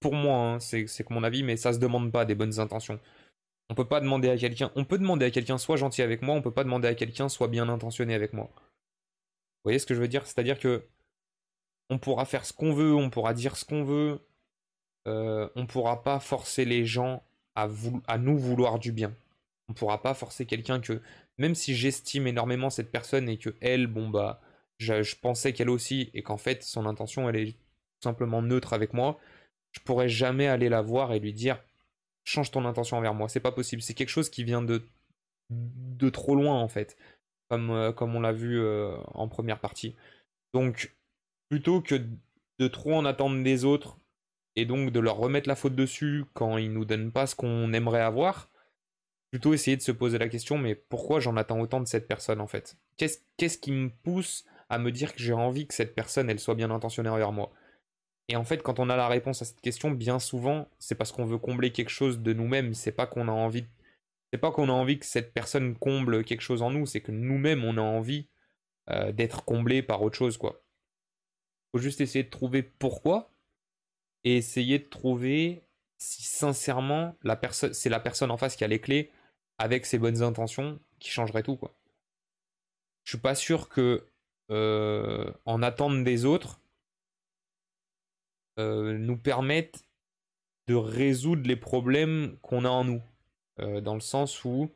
pour 0.00 0.14
moi, 0.14 0.36
hein, 0.36 0.60
c'est 0.60 1.10
mon 1.10 1.22
avis, 1.22 1.42
mais 1.42 1.56
ça 1.56 1.72
se 1.72 1.78
demande 1.78 2.12
pas 2.12 2.24
des 2.24 2.34
bonnes 2.34 2.60
intentions. 2.60 3.00
On 3.68 3.74
peut 3.74 3.88
pas 3.88 4.00
demander 4.00 4.28
à 4.28 4.36
quelqu'un, 4.36 4.70
on 4.76 4.84
peut 4.84 4.98
demander 4.98 5.26
à 5.26 5.30
quelqu'un 5.30 5.58
soit 5.58 5.76
gentil 5.76 6.02
avec 6.02 6.22
moi, 6.22 6.34
on 6.34 6.42
peut 6.42 6.52
pas 6.52 6.64
demander 6.64 6.88
à 6.88 6.94
quelqu'un 6.94 7.28
soit 7.28 7.48
bien 7.48 7.68
intentionné 7.68 8.14
avec 8.14 8.32
moi. 8.32 8.50
Vous 8.54 9.70
voyez 9.70 9.78
ce 9.78 9.86
que 9.86 9.94
je 9.94 10.00
veux 10.00 10.08
dire? 10.08 10.26
C'est-à-dire 10.26 10.58
que 10.58 10.84
on 11.90 11.98
pourra 11.98 12.24
faire 12.24 12.44
ce 12.44 12.52
qu'on 12.52 12.72
veut, 12.72 12.94
on 12.94 13.10
pourra 13.10 13.34
dire 13.34 13.56
ce 13.56 13.64
qu'on 13.64 13.84
veut, 13.84 14.20
euh, 15.08 15.48
on 15.56 15.66
pourra 15.66 16.02
pas 16.02 16.20
forcer 16.20 16.64
les 16.64 16.84
gens 16.84 17.22
à, 17.54 17.68
à 18.06 18.18
nous 18.18 18.38
vouloir 18.38 18.78
du 18.78 18.92
bien. 18.92 19.12
On 19.68 19.72
pourra 19.72 20.02
pas 20.02 20.14
forcer 20.14 20.46
quelqu'un 20.46 20.80
que, 20.80 21.00
même 21.38 21.54
si 21.54 21.74
j'estime 21.74 22.26
énormément 22.26 22.70
cette 22.70 22.92
personne 22.92 23.28
et 23.28 23.38
que 23.38 23.54
elle, 23.60 23.86
bon 23.88 24.08
bah, 24.08 24.40
je, 24.78 25.02
je 25.02 25.16
pensais 25.16 25.52
qu'elle 25.52 25.70
aussi, 25.70 26.10
et 26.14 26.22
qu'en 26.22 26.36
fait 26.36 26.62
son 26.62 26.86
intention 26.86 27.28
elle 27.28 27.36
est 27.36 27.52
tout 27.52 28.02
simplement 28.02 28.42
neutre 28.42 28.72
avec 28.72 28.92
moi, 28.92 29.18
je 29.76 29.80
pourrais 29.80 30.08
jamais 30.08 30.46
aller 30.46 30.70
la 30.70 30.80
voir 30.80 31.12
et 31.12 31.20
lui 31.20 31.34
dire 31.34 31.62
change 32.24 32.50
ton 32.50 32.64
intention 32.64 32.96
envers 32.96 33.14
moi. 33.14 33.28
C'est 33.28 33.40
pas 33.40 33.52
possible. 33.52 33.82
C'est 33.82 33.94
quelque 33.94 34.08
chose 34.08 34.30
qui 34.30 34.42
vient 34.42 34.62
de, 34.62 34.82
de 35.50 36.08
trop 36.08 36.34
loin 36.34 36.58
en 36.58 36.68
fait, 36.68 36.96
comme, 37.50 37.70
euh, 37.70 37.92
comme 37.92 38.16
on 38.16 38.20
l'a 38.20 38.32
vu 38.32 38.58
euh, 38.58 38.96
en 39.12 39.28
première 39.28 39.60
partie. 39.60 39.94
Donc, 40.54 40.96
plutôt 41.50 41.82
que 41.82 41.94
de 42.58 42.68
trop 42.68 42.94
en 42.94 43.04
attendre 43.04 43.42
des 43.42 43.64
autres 43.64 43.98
et 44.56 44.64
donc 44.64 44.90
de 44.90 45.00
leur 45.00 45.18
remettre 45.18 45.46
la 45.46 45.56
faute 45.56 45.74
dessus 45.74 46.24
quand 46.32 46.56
ils 46.56 46.72
nous 46.72 46.86
donnent 46.86 47.12
pas 47.12 47.26
ce 47.26 47.36
qu'on 47.36 47.72
aimerait 47.74 48.00
avoir, 48.00 48.48
plutôt 49.30 49.52
essayer 49.52 49.76
de 49.76 49.82
se 49.82 49.92
poser 49.92 50.16
la 50.16 50.30
question 50.30 50.56
mais 50.56 50.74
pourquoi 50.74 51.20
j'en 51.20 51.36
attends 51.36 51.60
autant 51.60 51.80
de 51.80 51.86
cette 51.86 52.08
personne 52.08 52.40
en 52.40 52.46
fait? 52.46 52.78
Qu'est-ce 52.96 53.58
qui 53.58 53.72
me 53.72 53.90
pousse 53.90 54.46
à 54.70 54.78
me 54.78 54.90
dire 54.90 55.12
que 55.12 55.20
j'ai 55.20 55.34
envie 55.34 55.66
que 55.66 55.74
cette 55.74 55.94
personne 55.94 56.30
elle 56.30 56.40
soit 56.40 56.54
bien 56.54 56.70
intentionnée 56.70 57.10
envers 57.10 57.32
moi? 57.32 57.52
Et 58.28 58.36
en 58.36 58.44
fait, 58.44 58.62
quand 58.62 58.80
on 58.80 58.90
a 58.90 58.96
la 58.96 59.08
réponse 59.08 59.42
à 59.42 59.44
cette 59.44 59.60
question, 59.60 59.90
bien 59.90 60.18
souvent, 60.18 60.68
c'est 60.78 60.96
parce 60.96 61.12
qu'on 61.12 61.24
veut 61.24 61.38
combler 61.38 61.70
quelque 61.70 61.90
chose 61.90 62.20
de 62.20 62.32
nous-mêmes. 62.32 62.74
C'est 62.74 62.92
pas 62.92 63.06
qu'on 63.06 63.28
a 63.28 63.32
envie, 63.32 63.66
c'est 64.32 64.38
pas 64.38 64.50
qu'on 64.50 64.68
a 64.68 64.72
envie 64.72 64.98
que 64.98 65.06
cette 65.06 65.32
personne 65.32 65.76
comble 65.76 66.24
quelque 66.24 66.40
chose 66.40 66.62
en 66.62 66.70
nous. 66.70 66.86
C'est 66.86 67.00
que 67.00 67.12
nous-mêmes, 67.12 67.64
on 67.64 67.76
a 67.76 67.82
envie 67.82 68.26
euh, 68.90 69.12
d'être 69.12 69.44
comblé 69.44 69.82
par 69.82 70.02
autre 70.02 70.16
chose, 70.16 70.38
quoi. 70.38 70.62
Faut 71.72 71.80
juste 71.80 72.00
essayer 72.00 72.24
de 72.24 72.30
trouver 72.30 72.62
pourquoi 72.62 73.30
et 74.24 74.36
essayer 74.36 74.78
de 74.80 74.88
trouver 74.88 75.62
si 75.98 76.24
sincèrement 76.24 77.16
c'est 77.72 77.88
la 77.88 78.00
personne 78.00 78.30
en 78.30 78.36
face 78.36 78.56
qui 78.56 78.64
a 78.64 78.68
les 78.68 78.80
clés 78.80 79.10
avec 79.58 79.86
ses 79.86 79.98
bonnes 79.98 80.22
intentions 80.22 80.80
qui 80.98 81.10
changerait 81.10 81.44
tout, 81.44 81.56
quoi. 81.56 81.74
Je 83.04 83.10
suis 83.10 83.20
pas 83.20 83.36
sûr 83.36 83.68
que 83.68 84.08
euh, 84.50 85.32
en 85.44 85.62
attendre 85.62 86.02
des 86.02 86.24
autres 86.24 86.60
euh, 88.58 88.96
nous 88.96 89.18
permettent 89.18 89.84
de 90.66 90.74
résoudre 90.74 91.46
les 91.46 91.56
problèmes 91.56 92.38
qu'on 92.42 92.64
a 92.64 92.70
en 92.70 92.84
nous. 92.84 93.02
Euh, 93.60 93.80
dans 93.80 93.94
le 93.94 94.00
sens 94.00 94.44
où 94.44 94.70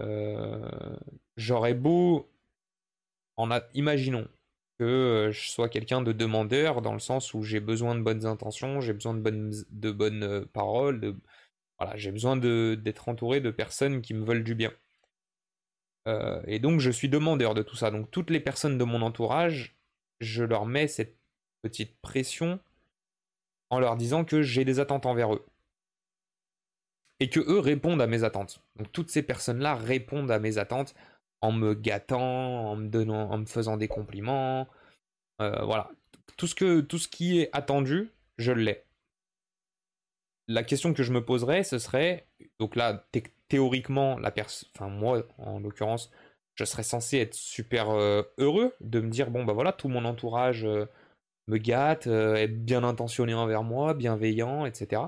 euh, 0.00 0.96
j'aurais 1.36 1.74
beau, 1.74 2.30
en 3.36 3.48
imaginons 3.74 4.28
que 4.78 5.30
je 5.32 5.50
sois 5.50 5.68
quelqu'un 5.68 6.02
de 6.02 6.12
demandeur, 6.12 6.82
dans 6.82 6.92
le 6.92 6.98
sens 6.98 7.32
où 7.32 7.42
j'ai 7.42 7.60
besoin 7.60 7.94
de 7.94 8.02
bonnes 8.02 8.26
intentions, 8.26 8.80
j'ai 8.80 8.92
besoin 8.92 9.14
de 9.14 9.20
bonnes, 9.20 9.52
de 9.70 9.90
bonnes 9.90 10.46
paroles, 10.46 11.16
voilà, 11.78 11.96
j'ai 11.96 12.12
besoin 12.12 12.36
d'être 12.36 13.08
entouré 13.08 13.40
de 13.40 13.50
personnes 13.50 14.02
qui 14.02 14.14
me 14.14 14.24
veulent 14.24 14.44
du 14.44 14.54
bien. 14.54 14.72
Et 16.46 16.58
donc 16.58 16.80
je 16.80 16.90
suis 16.90 17.08
demandeur 17.08 17.54
de 17.54 17.62
tout 17.62 17.76
ça. 17.76 17.90
Donc 17.90 18.10
toutes 18.10 18.30
les 18.30 18.40
personnes 18.40 18.78
de 18.78 18.84
mon 18.84 19.00
entourage, 19.02 19.76
je 20.20 20.44
leur 20.44 20.66
mets 20.66 20.88
cette 20.88 21.16
petite 21.62 21.98
pression 22.00 22.60
en 23.74 23.80
leur 23.80 23.96
disant 23.96 24.24
que 24.24 24.42
j'ai 24.42 24.64
des 24.64 24.78
attentes 24.78 25.04
envers 25.04 25.34
eux. 25.34 25.44
Et 27.20 27.28
que 27.28 27.40
eux 27.40 27.58
répondent 27.58 28.00
à 28.00 28.06
mes 28.06 28.22
attentes. 28.22 28.62
Donc 28.76 28.92
toutes 28.92 29.10
ces 29.10 29.22
personnes-là 29.22 29.74
répondent 29.74 30.30
à 30.30 30.38
mes 30.38 30.58
attentes 30.58 30.94
en 31.40 31.52
me 31.52 31.74
gâtant, 31.74 32.70
en 32.70 32.76
me 32.76 32.88
donnant, 32.88 33.30
en 33.30 33.38
me 33.38 33.46
faisant 33.46 33.76
des 33.76 33.88
compliments. 33.88 34.68
Euh, 35.40 35.64
voilà. 35.64 35.90
Tout 36.36 36.46
ce, 36.46 36.54
que, 36.54 36.80
tout 36.80 36.98
ce 36.98 37.08
qui 37.08 37.40
est 37.40 37.50
attendu, 37.52 38.10
je 38.38 38.52
l'ai. 38.52 38.84
La 40.48 40.62
question 40.62 40.92
que 40.94 41.02
je 41.02 41.12
me 41.12 41.24
poserais, 41.24 41.64
ce 41.64 41.78
serait, 41.78 42.26
donc 42.58 42.76
là, 42.76 43.06
théoriquement, 43.48 44.18
la 44.18 44.30
personne, 44.30 44.68
enfin 44.74 44.88
moi 44.88 45.22
en 45.38 45.58
l'occurrence, 45.58 46.10
je 46.54 46.64
serais 46.64 46.82
censé 46.82 47.18
être 47.18 47.34
super 47.34 47.90
euh, 47.90 48.22
heureux 48.38 48.74
de 48.80 49.00
me 49.00 49.10
dire 49.10 49.30
bon 49.30 49.44
bah 49.44 49.52
voilà, 49.52 49.72
tout 49.72 49.88
mon 49.88 50.04
entourage 50.04 50.64
euh, 50.64 50.86
me 51.46 51.58
gâte, 51.58 52.06
est 52.06 52.48
bien 52.48 52.84
intentionné 52.84 53.34
envers 53.34 53.62
moi, 53.62 53.94
bienveillant, 53.94 54.66
etc. 54.66 55.02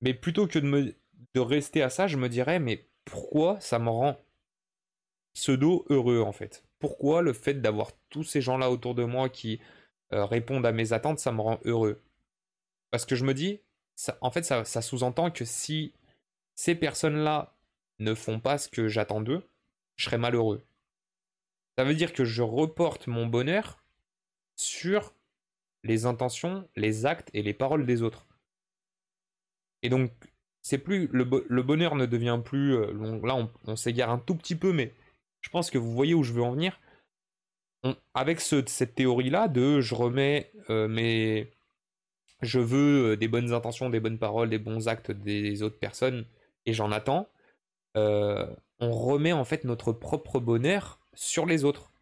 Mais 0.00 0.14
plutôt 0.14 0.46
que 0.46 0.58
de 0.58 1.40
rester 1.40 1.82
à 1.82 1.90
ça, 1.90 2.06
je 2.06 2.16
me 2.16 2.28
dirais 2.28 2.58
mais 2.58 2.86
pourquoi 3.04 3.60
ça 3.60 3.78
me 3.78 3.88
rend 3.90 4.20
pseudo 5.34 5.84
heureux 5.88 6.20
en 6.20 6.32
fait? 6.32 6.64
Pourquoi 6.78 7.22
le 7.22 7.32
fait 7.32 7.54
d'avoir 7.54 7.92
tous 8.08 8.24
ces 8.24 8.40
gens-là 8.40 8.70
autour 8.70 8.94
de 8.94 9.04
moi 9.04 9.28
qui 9.28 9.60
euh, 10.12 10.24
répondent 10.24 10.66
à 10.66 10.72
mes 10.72 10.92
attentes, 10.92 11.18
ça 11.18 11.32
me 11.32 11.40
rend 11.40 11.60
heureux? 11.64 12.00
Parce 12.90 13.06
que 13.06 13.16
je 13.16 13.24
me 13.24 13.34
dis, 13.34 13.60
ça, 13.96 14.16
en 14.20 14.30
fait, 14.30 14.44
ça, 14.44 14.64
ça 14.64 14.82
sous-entend 14.82 15.30
que 15.30 15.44
si 15.44 15.92
ces 16.54 16.74
personnes-là 16.74 17.54
ne 17.98 18.14
font 18.14 18.40
pas 18.40 18.58
ce 18.58 18.68
que 18.68 18.88
j'attends 18.88 19.20
d'eux, 19.20 19.46
je 19.96 20.04
serais 20.06 20.18
malheureux. 20.18 20.62
Ça 21.76 21.84
veut 21.84 21.94
dire 21.94 22.12
que 22.12 22.24
je 22.24 22.42
reporte 22.42 23.06
mon 23.06 23.26
bonheur 23.26 23.79
sur 24.60 25.14
les 25.84 26.04
intentions, 26.04 26.68
les 26.76 27.06
actes 27.06 27.30
et 27.32 27.42
les 27.42 27.54
paroles 27.54 27.86
des 27.86 28.02
autres. 28.02 28.26
Et 29.82 29.88
donc, 29.88 30.12
c'est 30.60 30.78
plus 30.78 31.08
le, 31.12 31.24
bonheur 31.62 31.96
ne 31.96 32.04
devient 32.04 32.40
plus. 32.44 32.74
Euh, 32.74 32.92
là, 33.24 33.48
on, 33.64 33.76
s'égare 33.76 34.10
un 34.10 34.18
tout 34.18 34.34
petit 34.34 34.56
peu, 34.56 34.72
mais 34.72 34.94
je 35.40 35.48
pense 35.48 35.70
que 35.70 35.78
vous 35.78 35.92
voyez 35.92 36.12
où 36.12 36.22
je 36.22 36.34
veux 36.34 36.42
en 36.42 36.52
venir. 36.52 36.78
avec 38.12 38.40
cette 38.40 38.94
théorie-là 38.94 39.48
de 39.48 39.80
je 39.80 39.94
remets 39.94 40.52
euh, 40.68 40.86
mes. 40.88 41.50
Je 42.42 42.60
veux 42.60 43.12
euh, 43.12 43.16
des 43.16 43.28
bonnes 43.28 43.54
intentions, 43.54 43.88
des 43.88 44.00
bonnes 44.00 44.18
paroles, 44.18 44.50
des 44.50 44.58
bons 44.58 44.88
actes 44.88 45.10
des 45.10 45.62
autres 45.62 45.78
personnes, 45.78 46.26
et 46.66 46.74
j'en 46.74 46.92
attends. 46.92 47.28
on 47.94 48.92
remet 48.92 49.32
en 49.32 49.44
fait 49.44 49.64
notre 49.64 49.92
propre 49.92 50.40
bonheur 50.40 51.00
sur 51.14 51.46
les 51.46 51.64
autres. 51.64 51.92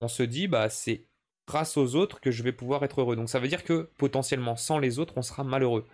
On 0.00 0.08
se 0.08 0.22
dit, 0.22 0.48
bah, 0.48 0.68
c'est 0.70 1.07
grâce 1.48 1.78
aux 1.78 1.96
autres 1.96 2.20
que 2.20 2.30
je 2.30 2.42
vais 2.42 2.52
pouvoir 2.52 2.84
être 2.84 3.00
heureux. 3.00 3.16
Donc 3.16 3.30
ça 3.30 3.40
veut 3.40 3.48
dire 3.48 3.64
que 3.64 3.90
potentiellement, 3.96 4.54
sans 4.54 4.78
les 4.78 4.98
autres, 4.98 5.14
on 5.16 5.22
sera 5.22 5.44
malheureux. 5.44 5.86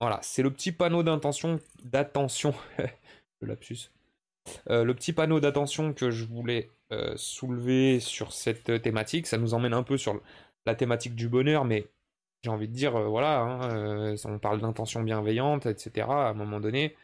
Voilà, 0.00 0.18
c'est 0.22 0.42
le 0.42 0.52
petit 0.52 0.72
panneau 0.72 1.04
d'intention, 1.04 1.60
d'attention, 1.84 2.54
le 3.40 3.46
lapsus. 3.46 3.92
Euh, 4.68 4.82
le 4.82 4.94
petit 4.94 5.12
panneau 5.12 5.38
d'attention 5.38 5.92
que 5.92 6.10
je 6.10 6.24
voulais 6.24 6.70
euh, 6.90 7.14
soulever 7.16 8.00
sur 8.00 8.32
cette 8.32 8.82
thématique, 8.82 9.28
ça 9.28 9.38
nous 9.38 9.54
emmène 9.54 9.74
un 9.74 9.84
peu 9.84 9.96
sur 9.96 10.20
la 10.66 10.74
thématique 10.74 11.14
du 11.14 11.28
bonheur, 11.28 11.64
mais 11.64 11.86
j'ai 12.42 12.50
envie 12.50 12.66
de 12.66 12.74
dire, 12.74 12.96
euh, 12.96 13.06
voilà, 13.06 13.42
hein, 13.42 14.16
on 14.24 14.38
parle 14.40 14.60
d'intention 14.60 15.04
bienveillante, 15.04 15.66
etc. 15.66 16.08
À 16.08 16.30
un 16.30 16.34
moment 16.34 16.58
donné, 16.58 16.96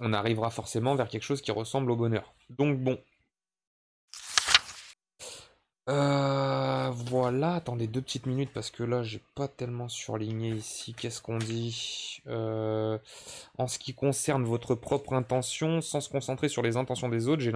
on 0.00 0.14
arrivera 0.14 0.48
forcément 0.48 0.94
vers 0.94 1.08
quelque 1.08 1.22
chose 1.24 1.42
qui 1.42 1.50
ressemble 1.52 1.90
au 1.90 1.96
bonheur. 1.96 2.34
Donc 2.48 2.78
bon, 2.80 2.98
euh, 5.86 6.90
voilà, 6.90 7.56
attendez 7.56 7.86
deux 7.86 8.00
petites 8.00 8.24
minutes 8.24 8.50
parce 8.54 8.70
que 8.70 8.82
là 8.82 9.02
j'ai 9.02 9.20
pas 9.34 9.48
tellement 9.48 9.88
surligné 9.88 10.50
ici. 10.50 10.94
Qu'est-ce 10.94 11.20
qu'on 11.20 11.36
dit? 11.36 12.22
Euh, 12.26 12.98
En 13.58 13.66
ce 13.66 13.78
qui 13.78 13.94
concerne 13.94 14.44
votre 14.44 14.74
propre 14.74 15.12
intention, 15.12 15.82
sans 15.82 16.00
se 16.00 16.08
concentrer 16.08 16.48
sur 16.48 16.62
les 16.62 16.76
intentions 16.78 17.10
des 17.10 17.28
autres, 17.28 17.42
j'ai 17.42 17.52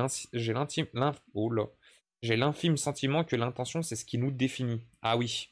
oh 1.35 1.73
j'ai 2.21 2.37
l'infime 2.37 2.77
sentiment 2.77 3.25
que 3.25 3.37
l'intention 3.37 3.83
c'est 3.83 3.97
ce 3.97 4.05
qui 4.05 4.19
nous 4.19 4.31
définit. 4.31 4.83
Ah 5.03 5.17
oui. 5.17 5.49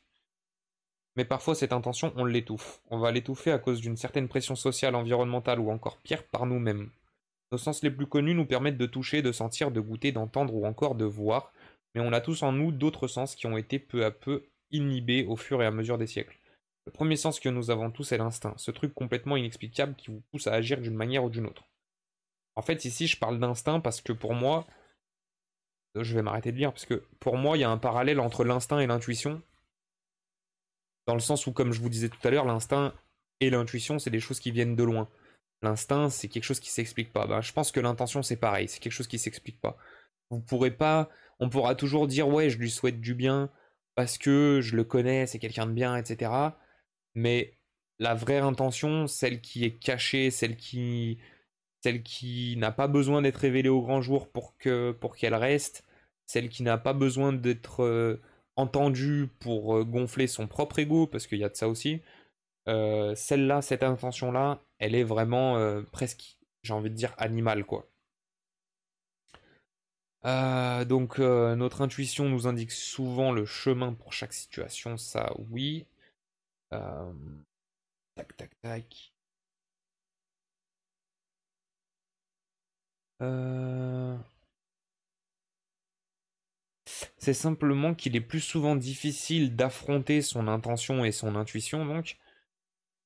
Mais 1.17 1.25
parfois 1.25 1.55
cette 1.55 1.73
intention 1.73 2.13
on 2.17 2.27
l'étouffe. 2.27 2.83
On 2.91 2.99
va 2.99 3.11
l'étouffer 3.11 3.53
à 3.53 3.59
cause 3.59 3.81
d'une 3.81 3.97
certaine 3.97 4.29
pression 4.29 4.55
sociale, 4.55 4.95
environnementale 4.97 5.61
ou 5.61 5.71
encore 5.71 5.97
pire 5.99 6.25
par 6.25 6.45
nous-mêmes. 6.45 6.91
Nos 7.53 7.59
sens 7.59 7.83
les 7.83 7.91
plus 7.91 8.07
connus 8.07 8.35
nous 8.35 8.45
permettent 8.45 8.77
de 8.77 8.87
toucher, 8.87 9.23
de 9.23 9.33
sentir, 9.33 9.71
de 9.71 9.81
goûter, 9.81 10.13
d'entendre 10.13 10.55
ou 10.55 10.67
encore 10.67 10.95
de 10.95 11.05
voir 11.07 11.53
mais 11.97 12.03
on 12.03 12.13
a 12.13 12.21
tous 12.21 12.43
en 12.43 12.53
nous 12.53 12.73
d'autres 12.73 13.09
sens 13.09 13.35
qui 13.35 13.47
ont 13.47 13.57
été 13.57 13.79
peu 13.79 14.05
à 14.05 14.11
peu 14.11 14.45
inhibés 14.71 15.25
au 15.25 15.35
fur 15.35 15.63
et 15.63 15.67
à 15.67 15.71
mesure 15.71 15.97
des 15.97 16.07
siècles. 16.07 16.39
Le 16.85 16.93
premier 16.93 17.17
sens 17.17 17.41
que 17.41 17.49
nous 17.49 17.71
avons 17.71 17.91
tous 17.91 18.13
est 18.13 18.19
l'instinct, 18.19 18.55
ce 18.59 18.71
truc 18.71 18.93
complètement 18.93 19.37
inexplicable 19.37 19.97
qui 19.97 20.11
vous 20.11 20.21
pousse 20.31 20.47
à 20.47 20.53
agir 20.53 20.79
d'une 20.79 20.95
manière 20.95 21.25
ou 21.25 21.31
d'une 21.31 21.47
autre. 21.47 21.65
En 22.55 22.61
fait, 22.61 22.85
ici, 22.85 23.07
je 23.07 23.19
parle 23.19 23.41
d'instinct 23.41 23.81
parce 23.81 24.03
que 24.03 24.13
pour 24.13 24.35
moi, 24.35 24.67
je 25.95 26.15
vais 26.15 26.21
m'arrêter 26.21 26.53
de 26.53 26.59
lire, 26.59 26.73
parce 26.73 26.85
que 26.85 27.03
pour 27.19 27.39
moi, 27.39 27.57
il 27.57 27.61
y 27.61 27.65
a 27.65 27.71
un 27.71 27.79
parallèle 27.79 28.21
entre 28.21 28.45
l'instinct 28.45 28.79
et 28.79 28.87
l'intuition, 28.87 29.41
dans 31.07 31.15
le 31.15 31.21
sens 31.21 31.47
où, 31.47 31.53
comme 31.53 31.73
je 31.73 31.81
vous 31.81 31.89
disais 31.89 32.11
tout 32.11 32.29
à 32.29 32.31
l'heure, 32.31 32.45
l'instinct 32.45 32.93
et 33.41 33.49
l'intuition, 33.49 33.99
c'est 33.99 34.11
des 34.11 34.21
choses 34.21 34.41
qui 34.41 34.51
viennent 34.51 34.77
de 34.77 34.85
loin. 34.85 35.09
L'instinct, 35.63 36.11
c'est 36.11 36.29
quelque 36.29 36.45
chose 36.45 36.61
qui 36.61 36.71
s'explique 36.71 37.11
pas. 37.11 37.27
Ben, 37.27 37.41
je 37.41 37.55
pense 37.55 37.73
que 37.73 37.81
l'intention, 37.81 38.23
c'est 38.23 38.37
pareil, 38.37 38.69
c'est 38.69 38.81
quelque 38.81 38.93
chose 38.93 39.09
qui 39.09 39.19
s'explique 39.19 39.61
pas. 39.63 39.79
Vous 40.31 40.41
pourrez 40.41 40.71
pas 40.71 41.09
on 41.41 41.49
pourra 41.49 41.75
toujours 41.75 42.07
dire 42.07 42.29
ouais, 42.29 42.51
je 42.51 42.59
lui 42.59 42.71
souhaite 42.71 43.01
du 43.01 43.15
bien 43.15 43.51
parce 43.95 44.19
que 44.19 44.61
je 44.63 44.77
le 44.77 44.85
connais, 44.85 45.27
c'est 45.27 45.39
quelqu'un 45.39 45.67
de 45.67 45.73
bien, 45.73 45.97
etc. 45.97 46.31
Mais 47.15 47.59
la 47.99 48.15
vraie 48.15 48.39
intention, 48.39 49.07
celle 49.07 49.41
qui 49.41 49.65
est 49.65 49.79
cachée, 49.79 50.31
celle 50.31 50.57
qui, 50.57 51.19
n'a 52.59 52.73
pas 52.73 52.89
besoin 52.89 53.23
d'être 53.23 53.37
révélée 53.39 53.69
au 53.69 53.83
grand 53.83 54.03
jour 54.03 54.29
pour 54.31 54.57
qu'elle 54.59 55.35
reste, 55.35 55.85
celle 56.27 56.49
qui 56.49 56.63
n'a 56.63 56.79
pas 56.79 56.93
besoin 56.93 57.33
d'être 57.33 57.83
euh, 57.83 58.21
entendue 58.57 59.29
pour 59.41 59.77
euh, 59.77 59.85
gonfler 59.85 60.27
son 60.27 60.47
propre 60.47 60.79
ego, 60.81 61.07
parce 61.07 61.27
qu'il 61.27 61.39
y 61.39 61.45
a 61.45 61.49
de 61.49 61.57
ça 61.57 61.69
aussi. 61.69 62.03
Euh, 62.69 63.15
celle-là, 63.15 63.63
cette 63.63 63.83
intention-là, 63.83 64.61
elle 64.79 64.95
est 64.95 65.05
vraiment 65.05 65.83
presque, 65.93 66.39
j'ai 66.63 66.73
envie 66.75 66.91
de 66.91 66.97
dire, 66.97 67.15
animale, 67.19 67.65
quoi. 67.65 67.89
Euh, 70.27 70.85
donc 70.85 71.21
euh, 71.21 71.55
notre 71.55 71.83
intuition 71.83 72.29
nous 72.29 72.47
indique 72.49 72.73
souvent 72.73 73.33
le 73.33 73.45
chemin 73.47 73.93
pour 73.95 74.13
chaque 74.13 74.33
situation, 74.33 74.97
ça 74.97 75.33
oui. 75.51 75.87
Euh, 76.73 77.13
tac 78.17 78.37
tac 78.37 78.51
tac. 78.63 79.13
C'est 87.19 87.35
simplement 87.35 87.95
qu'il 87.95 88.17
est 88.17 88.21
plus 88.21 88.41
souvent 88.41 88.77
difficile 88.77 89.55
d'affronter 89.57 90.23
son 90.23 90.49
intention 90.49 91.05
et 91.05 91.13
son 91.13 91.35
intuition 91.37 91.85
donc 91.85 92.17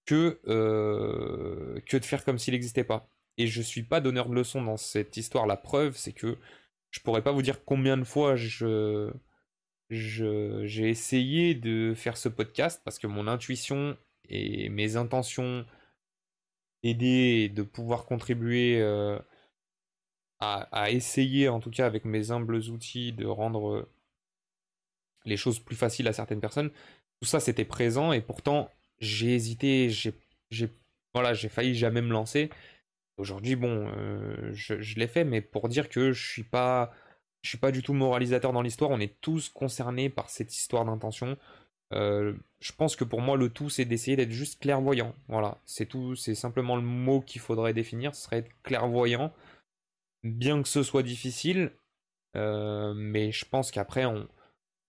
que, 0.07 0.41
que 0.45 1.97
de 1.97 2.05
faire 2.05 2.25
comme 2.25 2.39
s'il 2.39 2.55
n'existait 2.55 2.85
pas. 2.85 3.09
Et 3.39 3.47
je 3.47 3.63
suis 3.63 3.83
pas 3.83 4.01
donneur 4.01 4.29
de 4.29 4.35
leçons 4.35 4.63
dans 4.63 4.77
cette 4.77 5.17
histoire. 5.17 5.47
La 5.47 5.57
preuve, 5.57 5.97
c'est 5.97 6.13
que 6.13 6.39
je 6.91 7.01
pourrais 7.01 7.23
pas 7.23 7.33
vous 7.33 7.43
dire 7.43 7.65
combien 7.65 7.97
de 7.97 8.05
fois 8.05 8.37
je 8.37 9.13
j'ai 9.91 10.89
essayé 10.89 11.55
de 11.55 11.95
faire 11.97 12.17
ce 12.17 12.29
podcast 12.29 12.81
parce 12.85 12.99
que 12.99 13.09
mon 13.09 13.27
intuition 13.27 13.97
et 14.29 14.69
mes 14.69 14.97
intentions 14.97 15.67
d'aider 16.83 17.49
de 17.49 17.63
pouvoir 17.63 18.05
contribuer 18.07 18.81
euh, 18.81 19.19
à, 20.39 20.91
essayer 20.91 21.49
en 21.49 21.61
tout 21.61 21.71
cas 21.71 21.87
avec 21.87 22.05
mes 22.05 22.31
humbles 22.31 22.57
outils 22.71 23.13
de 23.13 23.27
rendre 23.27 23.89
les 25.25 25.37
choses 25.37 25.59
plus 25.59 25.77
faciles 25.77 26.09
à 26.09 26.13
certaines 26.13 26.41
personnes. 26.41 26.71
Tout 27.21 27.27
ça 27.27 27.41
c'était 27.41 27.65
présent 27.65 28.13
et 28.13 28.21
pourtant 28.21 28.71
j'ai 29.01 29.35
hésité 29.35 29.91
j'ai 29.91 30.15
voilà 31.13 31.35
j'ai 31.35 31.49
failli 31.49 31.75
jamais 31.75 32.01
me 32.01 32.13
lancer 32.13 32.49
Aujourd'hui, 33.21 33.55
bon, 33.55 33.87
euh, 33.99 34.51
je, 34.55 34.99
l'ai 34.99 35.07
fait, 35.07 35.25
mais 35.25 35.43
pour 35.43 35.69
dire 35.69 35.91
que 35.91 36.13
je 36.13 36.27
suis 36.27 36.43
pas, 36.43 36.91
je 37.43 37.51
suis 37.51 37.59
pas 37.59 37.71
du 37.71 37.83
tout 37.83 37.93
moralisateur 37.93 38.55
dans 38.55 38.63
l'histoire. 38.63 38.91
On 38.91 38.99
est 38.99 39.21
tous 39.21 39.51
concernés 39.51 40.09
par 40.09 40.31
cette 40.31 40.57
histoire 40.57 40.87
d'intention. 40.87 41.37
Euh, 41.93 42.33
je 42.61 42.73
pense 42.73 42.97
que 42.97 43.05
pour 43.05 43.21
moi, 43.21 43.37
le 43.37 43.51
tout, 43.51 43.69
c'est 43.69 43.85
d'essayer 43.85 44.17
d'être 44.17 44.31
juste 44.31 44.63
clairvoyant. 44.63 45.15
Voilà, 45.29 45.59
c'est 45.67 45.85
tout. 45.85 46.17
C'est 46.17 46.35
simplement 46.35 46.77
le 46.77 46.83
mot 46.83 47.21
qu'il 47.21 47.43
faudrait 47.43 47.75
définir. 47.75 48.15
Ce 48.15 48.23
serait 48.23 48.39
être 48.39 48.63
clairvoyant, 48.63 49.35
bien 50.23 50.63
que 50.63 50.69
ce 50.69 50.83
soit 50.83 51.03
difficile. 51.03 51.73
Euh, 52.37 52.95
mais 52.95 53.33
je 53.33 53.45
pense 53.45 53.71
qu'après, 53.71 54.07
on, 54.07 54.29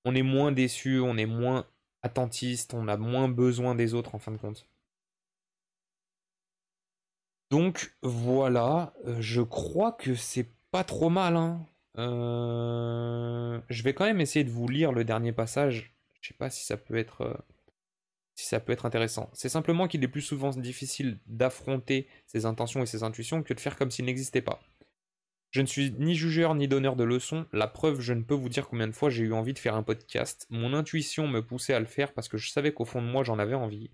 on 0.06 0.16
est 0.16 0.24
moins 0.24 0.54
déçu, 0.54 1.02
on 1.02 1.18
est 1.18 1.26
moins 1.26 1.66
attentiste, 2.02 2.74
on 2.74 2.88
a 2.88 2.96
moins 2.96 3.28
besoin 3.28 3.76
des 3.76 3.94
autres 3.94 4.16
en 4.16 4.20
fin 4.20 4.32
de 4.32 4.38
compte. 4.38 4.68
Donc 7.52 7.94
voilà, 8.02 8.94
je 9.20 9.42
crois 9.42 9.92
que 9.92 10.16
c'est 10.16 10.48
pas 10.72 10.86
trop 10.86 11.10
mal. 11.10 11.36
Hein. 11.36 11.68
Je 13.70 13.84
vais 13.84 13.94
quand 13.94 14.06
même 14.06 14.22
essayer 14.22 14.46
de 14.46 14.50
vous 14.50 14.70
lire 14.70 14.94
le 14.94 15.04
dernier 15.04 15.34
passage. 15.34 15.94
Je 16.22 16.30
sais 16.30 16.34
pas 16.34 16.50
si 16.50 16.66
ça 16.66 16.78
peut 16.78 16.96
être 16.96 17.44
si 18.36 18.46
ça 18.48 18.62
peut 18.62 18.72
être 18.72 18.86
intéressant. 18.86 19.30
C'est 19.34 19.50
simplement 19.50 19.90
qu'il 19.90 20.02
est 20.04 20.08
plus 20.08 20.22
souvent 20.22 20.52
difficile 20.52 21.20
d'affronter 21.28 22.08
ses 22.26 22.46
intentions 22.46 22.82
et 22.82 22.86
ses 22.86 23.04
intuitions 23.04 23.44
que 23.44 23.54
de 23.54 23.60
faire 23.60 23.76
comme 23.76 23.92
s'il 23.92 24.06
n'existait 24.06 24.42
pas. 24.42 24.62
Je 25.50 25.60
ne 25.60 25.68
suis 25.68 25.94
ni 26.00 26.16
jugeur 26.16 26.56
ni 26.56 26.70
donneur 26.70 26.96
de 26.96 27.04
leçons, 27.04 27.46
la 27.52 27.68
preuve, 27.68 28.00
je 28.00 28.14
ne 28.14 28.24
peux 28.24 28.34
vous 28.34 28.48
dire 28.48 28.70
combien 28.70 28.88
de 28.88 28.94
fois 28.94 29.10
j'ai 29.10 29.24
eu 29.24 29.34
envie 29.34 29.54
de 29.54 29.60
faire 29.60 29.76
un 29.76 29.84
podcast. 29.84 30.48
Mon 30.50 30.74
intuition 30.74 31.28
me 31.28 31.46
poussait 31.46 31.74
à 31.74 31.82
le 31.82 31.86
faire 31.86 32.14
parce 32.14 32.30
que 32.30 32.38
je 32.38 32.50
savais 32.50 32.72
qu'au 32.72 32.86
fond 32.86 33.02
de 33.02 33.08
moi 33.08 33.26
j'en 33.26 33.38
avais 33.38 33.54
envie. 33.54 33.92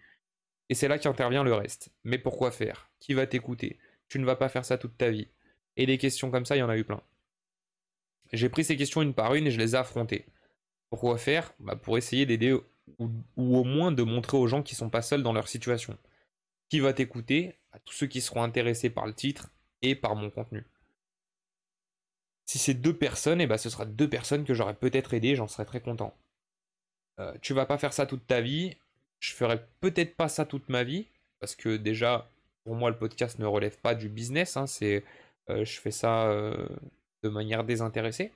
Et 0.70 0.76
c'est 0.76 0.88
là 0.88 1.00
qu'intervient 1.00 1.44
le 1.44 1.54
reste. 1.54 1.90
Mais 2.04 2.18
pourquoi 2.18 2.52
faire? 2.52 2.90
Qui 3.00 3.14
va 3.14 3.28
t'écouter? 3.28 3.80
Tu 4.10 4.20
ne 4.20 4.26
vas 4.26 4.36
pas 4.36 4.50
faire 4.50 4.66
ça 4.66 4.78
toute 4.78 4.98
ta 4.98 5.10
vie. 5.10 5.28
Et 5.76 5.86
des 5.86 5.98
questions 5.98 6.32
comme 6.32 6.46
ça, 6.46 6.56
il 6.56 6.60
y 6.60 6.64
en 6.64 6.70
a 6.70 6.78
eu 6.78 6.84
plein. 6.84 7.02
J'ai 8.34 8.50
pris 8.50 8.64
ces 8.64 8.76
questions 8.76 9.02
une 9.02 9.14
par 9.14 9.36
une 9.36 9.48
et 9.48 9.52
je 9.52 9.60
les 9.60 9.76
ai 9.76 9.78
affrontées. 9.78 10.26
Pourquoi 10.90 11.18
faire? 11.18 11.54
Bah 11.60 11.76
Pour 11.76 11.98
essayer 11.98 12.26
d'aider 12.26 12.54
ou, 13.00 13.12
au 13.38 13.64
moins 13.64 13.92
de 13.92 14.04
montrer 14.04 14.38
aux 14.38 14.48
gens 14.48 14.64
qui 14.64 14.76
sont 14.76 14.90
pas 14.90 15.02
seuls 15.02 15.24
dans 15.24 15.34
leur 15.34 15.48
situation. 15.48 15.98
Qui 16.70 16.80
va 16.80 16.94
t'écouter? 16.94 17.56
À 17.72 17.80
tous 17.80 17.94
ceux 17.94 18.08
qui 18.08 18.22
seront 18.22 18.44
intéressés 18.44 18.90
par 18.90 19.06
le 19.06 19.14
titre 19.14 19.52
et 19.82 19.96
par 19.96 20.16
mon 20.16 20.30
contenu. 20.30 20.66
Si 22.46 22.58
c'est 22.58 22.74
deux 22.74 22.98
personnes, 22.98 23.42
et 23.42 23.44
eh 23.44 23.48
ben 23.48 23.58
ce 23.58 23.70
sera 23.70 23.86
deux 23.86 24.10
personnes 24.10 24.46
que 24.46 24.54
j'aurais 24.54 24.74
peut-être 24.74 25.14
aidé, 25.14 25.36
j'en 25.36 25.48
serais 25.48 25.66
très 25.66 25.82
content. 25.82 26.18
Euh, 27.20 27.34
tu 27.42 27.54
vas 27.54 27.66
pas 27.66 27.78
faire 27.78 27.94
ça 27.94 28.06
toute 28.06 28.26
ta 28.26 28.42
vie, 28.42 28.78
je 29.20 29.34
ferai 29.34 29.66
peut-être 29.80 30.16
pas 30.16 30.30
ça 30.30 30.46
toute 30.46 30.70
ma 30.70 30.84
vie, 30.84 31.08
parce 31.40 31.56
que 31.56 31.78
déjà, 31.78 32.30
pour 32.64 32.76
moi, 32.76 32.90
le 32.90 32.98
podcast 32.98 33.40
ne 33.40 33.46
relève 33.46 33.78
pas 33.80 33.96
du 33.96 34.10
business, 34.10 34.58
hein, 34.58 34.68
c'est, 34.68 35.04
euh, 35.50 35.66
je 35.66 35.80
fais 35.80 35.92
ça 35.92 36.28
euh, 36.30 36.68
de 37.24 37.30
manière 37.30 37.64
désintéressée. 37.64 38.32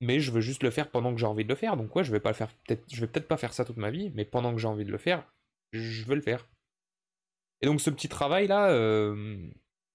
mais 0.00 0.20
je 0.20 0.30
veux 0.30 0.40
juste 0.40 0.62
le 0.62 0.70
faire 0.70 0.90
pendant 0.90 1.12
que 1.14 1.20
j'ai 1.20 1.26
envie 1.26 1.44
de 1.44 1.48
le 1.48 1.54
faire, 1.54 1.76
donc 1.76 1.94
ouais, 1.96 2.04
je 2.04 2.12
vais 2.12 2.20
pas 2.20 2.30
le 2.30 2.34
faire, 2.34 2.50
peut-être, 2.66 2.84
je 2.92 3.00
vais 3.00 3.06
peut-être 3.06 3.28
pas 3.28 3.36
faire 3.36 3.52
ça 3.52 3.64
toute 3.64 3.76
ma 3.78 3.90
vie, 3.90 4.10
mais 4.14 4.24
pendant 4.24 4.52
que 4.52 4.58
j'ai 4.60 4.68
envie 4.68 4.84
de 4.84 4.92
le 4.92 4.98
faire, 4.98 5.24
je 5.72 6.04
veux 6.04 6.14
le 6.14 6.20
faire. 6.20 6.46
Et 7.62 7.66
donc 7.66 7.80
ce 7.80 7.90
petit 7.90 8.08
travail 8.08 8.46
là, 8.46 8.68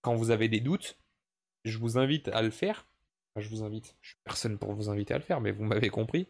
quand 0.02 0.16
vous 0.16 0.32
avez 0.32 0.50
des 0.50 0.60
doutes, 0.60 0.98
je 1.66 1.78
vous 1.78 1.98
invite 1.98 2.28
à 2.30 2.42
le 2.42 2.50
faire. 2.50 2.88
Je 3.38 3.48
vous 3.48 3.64
invite, 3.64 3.96
je 4.02 4.10
suis 4.10 4.18
personne 4.24 4.58
pour 4.58 4.74
vous 4.74 4.90
inviter 4.90 5.14
à 5.14 5.18
le 5.18 5.24
faire, 5.24 5.40
mais 5.40 5.52
vous 5.52 5.64
m'avez 5.64 5.90
compris. 5.90 6.28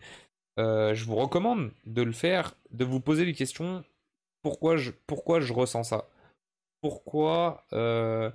Euh, 0.60 0.94
je 0.94 1.06
vous 1.06 1.16
recommande 1.16 1.72
de 1.86 2.02
le 2.02 2.12
faire, 2.12 2.56
de 2.72 2.84
vous 2.84 3.00
poser 3.00 3.26
les 3.26 3.34
questions 3.34 3.84
pourquoi 4.42 4.78
je, 4.78 4.92
pourquoi 5.08 5.40
je 5.40 5.54
ressens 5.54 5.84
ça? 5.84 6.10
Pourquoi, 6.82 7.64
euh, 7.74 8.32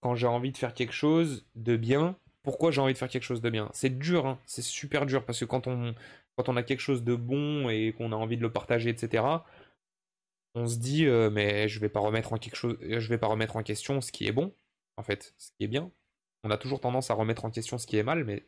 quand 0.00 0.14
j'ai 0.14 0.26
envie 0.26 0.52
de 0.52 0.56
faire 0.56 0.74
quelque 0.74 0.94
chose 0.94 1.44
de 1.54 1.76
bien, 1.76 2.16
pourquoi 2.42 2.70
j'ai 2.70 2.80
envie 2.80 2.94
de 2.94 2.98
faire 2.98 3.10
quelque 3.10 3.22
chose 3.24 3.42
de 3.42 3.50
bien? 3.50 3.70
C'est 3.74 3.98
dur, 3.98 4.26
hein, 4.26 4.38
c'est 4.46 4.62
super 4.62 5.06
dur, 5.06 5.24
parce 5.24 5.40
que 5.40 5.44
quand 5.44 5.66
on, 5.66 5.94
quand 6.36 6.48
on 6.48 6.56
a 6.56 6.62
quelque 6.62 6.80
chose 6.80 7.04
de 7.04 7.14
bon 7.14 7.68
et 7.68 7.92
qu'on 7.92 8.12
a 8.12 8.16
envie 8.16 8.36
de 8.36 8.42
le 8.42 8.52
partager, 8.52 8.90
etc., 8.90 9.24
on 10.54 10.66
se 10.66 10.78
dit, 10.78 11.06
euh, 11.06 11.30
mais 11.30 11.68
je 11.68 11.78
vais 11.80 11.88
pas 11.88 12.00
remettre 12.00 12.32
en 12.32 12.38
quelque 12.38 12.56
chose, 12.56 12.76
je 12.80 13.08
vais 13.08 13.18
pas 13.18 13.26
remettre 13.26 13.56
en 13.56 13.62
question 13.62 14.00
ce 14.00 14.12
qui 14.12 14.26
est 14.26 14.32
bon 14.32 14.54
en 14.96 15.02
fait, 15.02 15.34
ce 15.38 15.50
qui 15.52 15.64
est 15.64 15.68
bien. 15.68 15.90
On 16.44 16.50
a 16.50 16.58
toujours 16.58 16.80
tendance 16.80 17.10
à 17.10 17.14
remettre 17.14 17.44
en 17.44 17.50
question 17.50 17.78
ce 17.78 17.86
qui 17.86 17.96
est 17.96 18.02
mal, 18.02 18.24
mais 18.24 18.44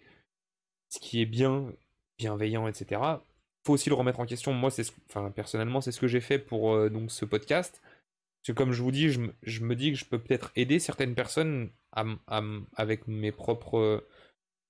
ce 0.91 0.99
qui 0.99 1.23
est 1.23 1.27
bien, 1.27 1.73
bienveillant, 2.19 2.69
etc., 2.69 3.01
faut 3.67 3.73
aussi 3.73 3.89
le 3.89 3.95
remettre 3.95 4.21
en 4.21 4.27
question. 4.27 4.53
Moi, 4.53 4.71
c'est 4.71 4.85
enfin, 5.09 5.31
personnellement, 5.31 5.81
c'est 5.81 5.93
ce 5.93 6.01
que 6.01 6.07
j'ai 6.07 6.21
fait 6.21 6.39
pour 6.39 6.75
euh, 6.75 6.91
donc, 6.91 7.11
ce 7.11 7.25
podcast. 7.25 7.81
Parce 7.83 8.49
que 8.49 8.53
comme 8.53 8.73
je 8.73 8.83
vous 8.83 8.91
dis, 8.91 9.09
je, 9.09 9.65
me 9.65 9.75
dis 9.75 9.93
que 9.93 9.99
je 9.99 10.05
peux 10.05 10.19
peut-être 10.19 10.53
aider 10.55 10.79
certaines 10.79 11.15
personnes 11.15 11.71
avec 12.77 13.09
mes 13.09 13.33
propres, 13.33 14.07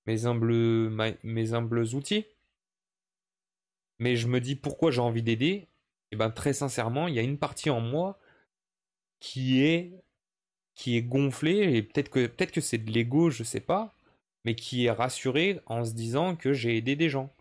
mes 0.05 0.25
humbles, 0.25 0.89
mes 1.23 1.53
humbles 1.53 1.83
outils. 1.93 2.25
Mais 3.99 4.15
je 4.15 4.27
me 4.27 4.39
dis 4.39 4.55
pourquoi 4.55 4.91
j'ai 4.91 5.01
envie 5.01 5.23
d'aider? 5.23 5.67
Et 6.11 6.15
ben 6.15 6.29
très 6.29 6.53
sincèrement, 6.53 7.09
il 7.09 7.15
y 7.15 7.19
a 7.19 7.23
une 7.23 7.37
partie 7.37 7.69
en 7.69 7.81
moi 7.81 8.17
qui 9.19 9.61
est 9.61 9.91
qui 10.75 10.97
est 10.97 11.03
gonflé, 11.03 11.75
et 11.75 11.83
peut-être 11.83 12.09
que, 12.09 12.27
peut 12.27 12.45
que 12.45 12.61
c'est 12.61 12.77
de 12.77 12.91
l'ego, 12.91 13.29
je 13.29 13.43
sais 13.43 13.61
pas, 13.61 13.94
mais 14.45 14.55
qui 14.55 14.85
est 14.85 14.91
rassuré 14.91 15.59
en 15.65 15.83
se 15.85 15.93
disant 15.93 16.35
que 16.35 16.53
j'ai 16.53 16.77
aidé 16.77 16.95
des 16.95 17.09
gens. 17.09 17.33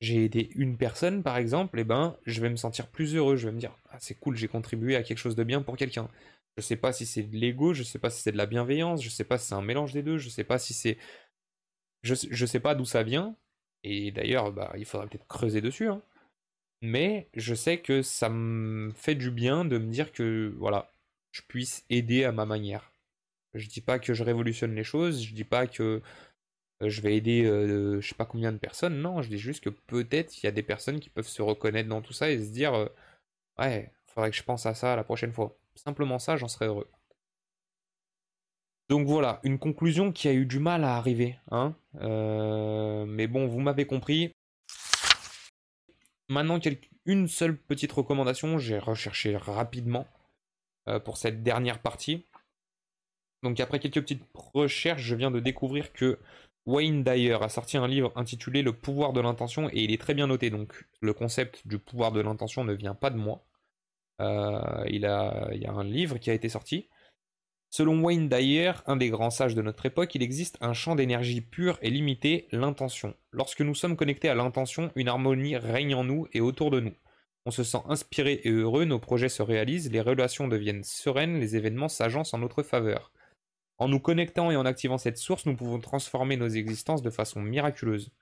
J'ai 0.00 0.24
aidé 0.24 0.50
une 0.56 0.76
personne, 0.76 1.22
par 1.22 1.36
exemple, 1.36 1.78
et 1.78 1.84
ben, 1.84 2.16
je 2.26 2.40
vais 2.40 2.50
me 2.50 2.56
sentir 2.56 2.88
plus 2.88 3.14
heureux, 3.14 3.36
je 3.36 3.48
vais 3.48 3.54
me 3.54 3.60
dire, 3.60 3.76
ah, 3.90 3.98
c'est 4.00 4.14
cool, 4.14 4.36
j'ai 4.36 4.48
contribué 4.48 4.96
à 4.96 5.02
quelque 5.02 5.18
chose 5.18 5.36
de 5.36 5.44
bien 5.44 5.62
pour 5.62 5.76
quelqu'un. 5.76 6.08
Je 6.56 6.62
sais 6.62 6.76
pas 6.76 6.92
si 6.92 7.06
c'est 7.06 7.22
de 7.22 7.36
l'ego, 7.36 7.74
je 7.74 7.82
sais 7.82 7.98
pas 7.98 8.10
si 8.10 8.22
c'est 8.22 8.32
de 8.32 8.36
la 8.36 8.46
bienveillance, 8.46 9.02
je 9.02 9.10
sais 9.10 9.24
pas 9.24 9.38
si 9.38 9.48
c'est 9.48 9.54
un 9.54 9.62
mélange 9.62 9.92
des 9.92 10.02
deux, 10.02 10.18
je 10.18 10.28
sais 10.28 10.44
pas 10.44 10.58
si 10.58 10.74
c'est. 10.74 10.98
Je, 12.02 12.14
je 12.30 12.46
sais 12.46 12.60
pas 12.60 12.74
d'où 12.74 12.84
ça 12.84 13.02
vient, 13.02 13.36
et 13.84 14.10
d'ailleurs, 14.12 14.52
bah, 14.52 14.72
il 14.76 14.84
faudra 14.84 15.06
peut-être 15.06 15.26
creuser 15.28 15.60
dessus, 15.60 15.88
hein. 15.88 16.02
Mais 16.82 17.28
je 17.34 17.54
sais 17.54 17.80
que 17.80 18.02
ça 18.02 18.28
me 18.28 18.92
fait 18.92 19.14
du 19.14 19.30
bien 19.30 19.64
de 19.64 19.78
me 19.78 19.90
dire 19.90 20.12
que, 20.12 20.54
voilà, 20.58 20.92
je 21.32 21.42
puisse 21.42 21.84
aider 21.90 22.24
à 22.24 22.32
ma 22.32 22.46
manière. 22.46 22.91
Je 23.54 23.68
dis 23.68 23.80
pas 23.80 23.98
que 23.98 24.14
je 24.14 24.24
révolutionne 24.24 24.74
les 24.74 24.84
choses, 24.84 25.22
je 25.22 25.34
dis 25.34 25.44
pas 25.44 25.66
que 25.66 26.02
euh, 26.82 26.88
je 26.88 27.00
vais 27.02 27.16
aider 27.16 27.44
euh, 27.44 28.00
je 28.00 28.08
sais 28.08 28.14
pas 28.14 28.24
combien 28.24 28.52
de 28.52 28.58
personnes, 28.58 29.00
non, 29.00 29.22
je 29.22 29.28
dis 29.28 29.38
juste 29.38 29.62
que 29.62 29.70
peut-être 29.70 30.42
il 30.42 30.46
y 30.46 30.48
a 30.48 30.52
des 30.52 30.62
personnes 30.62 31.00
qui 31.00 31.10
peuvent 31.10 31.28
se 31.28 31.42
reconnaître 31.42 31.88
dans 31.88 32.02
tout 32.02 32.12
ça 32.12 32.30
et 32.30 32.42
se 32.42 32.50
dire 32.50 32.74
euh, 32.74 32.88
ouais, 33.58 33.92
faudrait 34.06 34.30
que 34.30 34.36
je 34.36 34.42
pense 34.42 34.66
à 34.66 34.74
ça 34.74 34.96
la 34.96 35.04
prochaine 35.04 35.32
fois. 35.32 35.56
Simplement 35.74 36.18
ça, 36.18 36.36
j'en 36.36 36.48
serais 36.48 36.66
heureux. 36.66 36.88
Donc 38.88 39.06
voilà, 39.06 39.40
une 39.42 39.58
conclusion 39.58 40.12
qui 40.12 40.28
a 40.28 40.34
eu 40.34 40.44
du 40.44 40.58
mal 40.58 40.84
à 40.84 40.96
arriver, 40.96 41.38
hein. 41.50 41.74
mais 41.94 43.26
bon, 43.26 43.46
vous 43.46 43.60
m'avez 43.60 43.86
compris. 43.86 44.32
Maintenant, 46.28 46.60
une 47.06 47.28
seule 47.28 47.56
petite 47.56 47.92
recommandation, 47.92 48.58
j'ai 48.58 48.78
recherché 48.78 49.36
rapidement. 49.36 50.06
Euh, 50.88 50.98
pour 50.98 51.16
cette 51.16 51.44
dernière 51.44 51.78
partie. 51.78 52.26
Donc 53.42 53.58
après 53.60 53.80
quelques 53.80 54.00
petites 54.00 54.24
recherches, 54.34 55.02
je 55.02 55.14
viens 55.14 55.30
de 55.30 55.40
découvrir 55.40 55.92
que 55.92 56.18
Wayne 56.66 57.02
Dyer 57.02 57.38
a 57.42 57.48
sorti 57.48 57.76
un 57.76 57.88
livre 57.88 58.12
intitulé 58.14 58.62
Le 58.62 58.72
pouvoir 58.72 59.12
de 59.12 59.20
l'intention 59.20 59.68
et 59.68 59.82
il 59.82 59.92
est 59.92 60.00
très 60.00 60.14
bien 60.14 60.28
noté. 60.28 60.50
Donc 60.50 60.86
le 61.00 61.12
concept 61.12 61.66
du 61.66 61.78
pouvoir 61.78 62.12
de 62.12 62.20
l'intention 62.20 62.64
ne 62.64 62.72
vient 62.72 62.94
pas 62.94 63.10
de 63.10 63.16
moi. 63.16 63.44
Euh, 64.20 64.84
il, 64.88 65.02
y 65.02 65.06
a 65.06 65.72
un 65.72 65.84
livre 65.84 66.18
qui 66.18 66.30
a 66.30 66.34
été 66.34 66.48
sorti. 66.48 66.88
Selon 67.70 68.00
Wayne 68.02 68.28
Dyer, 68.28 68.72
un 68.86 68.96
des 68.96 69.08
grands 69.08 69.30
sages 69.30 69.54
de 69.54 69.62
notre 69.62 69.86
époque, 69.86 70.14
il 70.14 70.22
existe 70.22 70.58
un 70.60 70.74
champ 70.74 70.94
d'énergie 70.94 71.40
pure 71.40 71.78
et 71.80 71.90
limité, 71.90 72.46
l'intention. 72.52 73.14
Lorsque 73.32 73.62
nous 73.62 73.74
sommes 73.74 73.96
connectés 73.96 74.28
à 74.28 74.34
l'intention, 74.34 74.92
une 74.94 75.08
harmonie 75.08 75.56
règne 75.56 75.94
en 75.94 76.04
nous 76.04 76.28
et 76.32 76.42
autour 76.42 76.70
de 76.70 76.80
nous. 76.80 76.94
On 77.46 77.50
se 77.50 77.64
sent 77.64 77.80
inspiré 77.88 78.42
et 78.44 78.50
heureux, 78.50 78.84
nos 78.84 78.98
projets 78.98 79.30
se 79.30 79.42
réalisent, 79.42 79.90
les 79.90 80.02
relations 80.02 80.48
deviennent 80.48 80.84
sereines, 80.84 81.40
les 81.40 81.56
événements 81.56 81.88
s'agencent 81.88 82.34
en 82.34 82.38
notre 82.38 82.62
faveur. 82.62 83.10
En 83.82 83.88
nous 83.88 83.98
connectant 83.98 84.52
et 84.52 84.56
en 84.56 84.64
activant 84.64 84.96
cette 84.96 85.18
source, 85.18 85.44
nous 85.44 85.56
pouvons 85.56 85.80
transformer 85.80 86.36
nos 86.36 86.46
existences 86.46 87.02
de 87.02 87.10
façon 87.10 87.42
miraculeuse. 87.42 88.12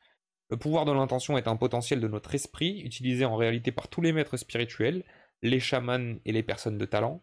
Le 0.49 0.57
pouvoir 0.57 0.87
de 0.87 0.93
l'intention 0.93 1.37
est 1.37 1.49
un 1.49 1.57
potentiel 1.57 2.01
de 2.01 2.09
notre 2.09 2.35
esprit, 2.35 2.81
utilisé 2.81 3.27
en 3.27 3.37
réalité 3.37 3.71
par 3.71 3.89
tous 3.89 4.01
les 4.01 4.15
maîtres 4.15 4.39
spirituels, 4.39 5.05
les 5.43 5.61
chamans 5.61 6.17
et 6.25 6.33
les 6.33 6.43
personnes 6.43 6.79
de 6.79 6.87
talent. 6.87 7.23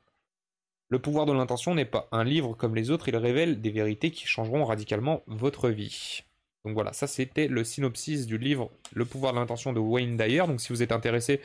Le 0.89 0.99
pouvoir 0.99 1.25
de 1.25 1.33
l'intention 1.33 1.73
n'est 1.73 1.83
pas 1.83 2.07
un 2.11 2.23
livre 2.23 2.53
comme 2.53 2.75
les 2.75 2.91
autres, 2.91 3.09
il 3.09 3.17
révèle 3.17 3.59
des 3.59 3.71
vérités 3.71 4.11
qui 4.11 4.27
changeront 4.27 4.65
radicalement 4.65 5.23
votre 5.25 5.69
vie. 5.69 6.21
Donc 6.63 6.75
voilà, 6.75 6.93
ça 6.93 7.07
c'était 7.07 7.47
le 7.47 7.63
synopsis 7.63 8.27
du 8.27 8.37
livre 8.37 8.69
Le 8.93 9.05
pouvoir 9.05 9.33
de 9.33 9.39
l'intention 9.39 9.73
de 9.73 9.79
Wayne 9.79 10.15
Dyer. 10.15 10.45
Donc 10.45 10.61
si 10.61 10.69
vous 10.69 10.83
êtes 10.83 10.91
intéressé, 10.91 11.41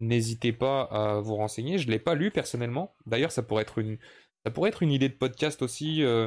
N'hésitez 0.00 0.52
pas 0.52 0.82
à 0.82 1.20
vous 1.20 1.34
renseigner. 1.34 1.78
Je 1.78 1.86
ne 1.86 1.92
l'ai 1.92 1.98
pas 1.98 2.14
lu 2.14 2.30
personnellement. 2.30 2.94
D'ailleurs, 3.06 3.32
ça 3.32 3.42
pourrait 3.42 3.62
être 3.62 3.78
une, 3.78 3.98
ça 4.48 4.52
pourrait 4.52 4.70
être 4.70 4.82
une 4.82 4.92
idée 4.92 5.10
de 5.10 5.14
podcast 5.14 5.60
aussi. 5.60 6.02
Euh, 6.02 6.26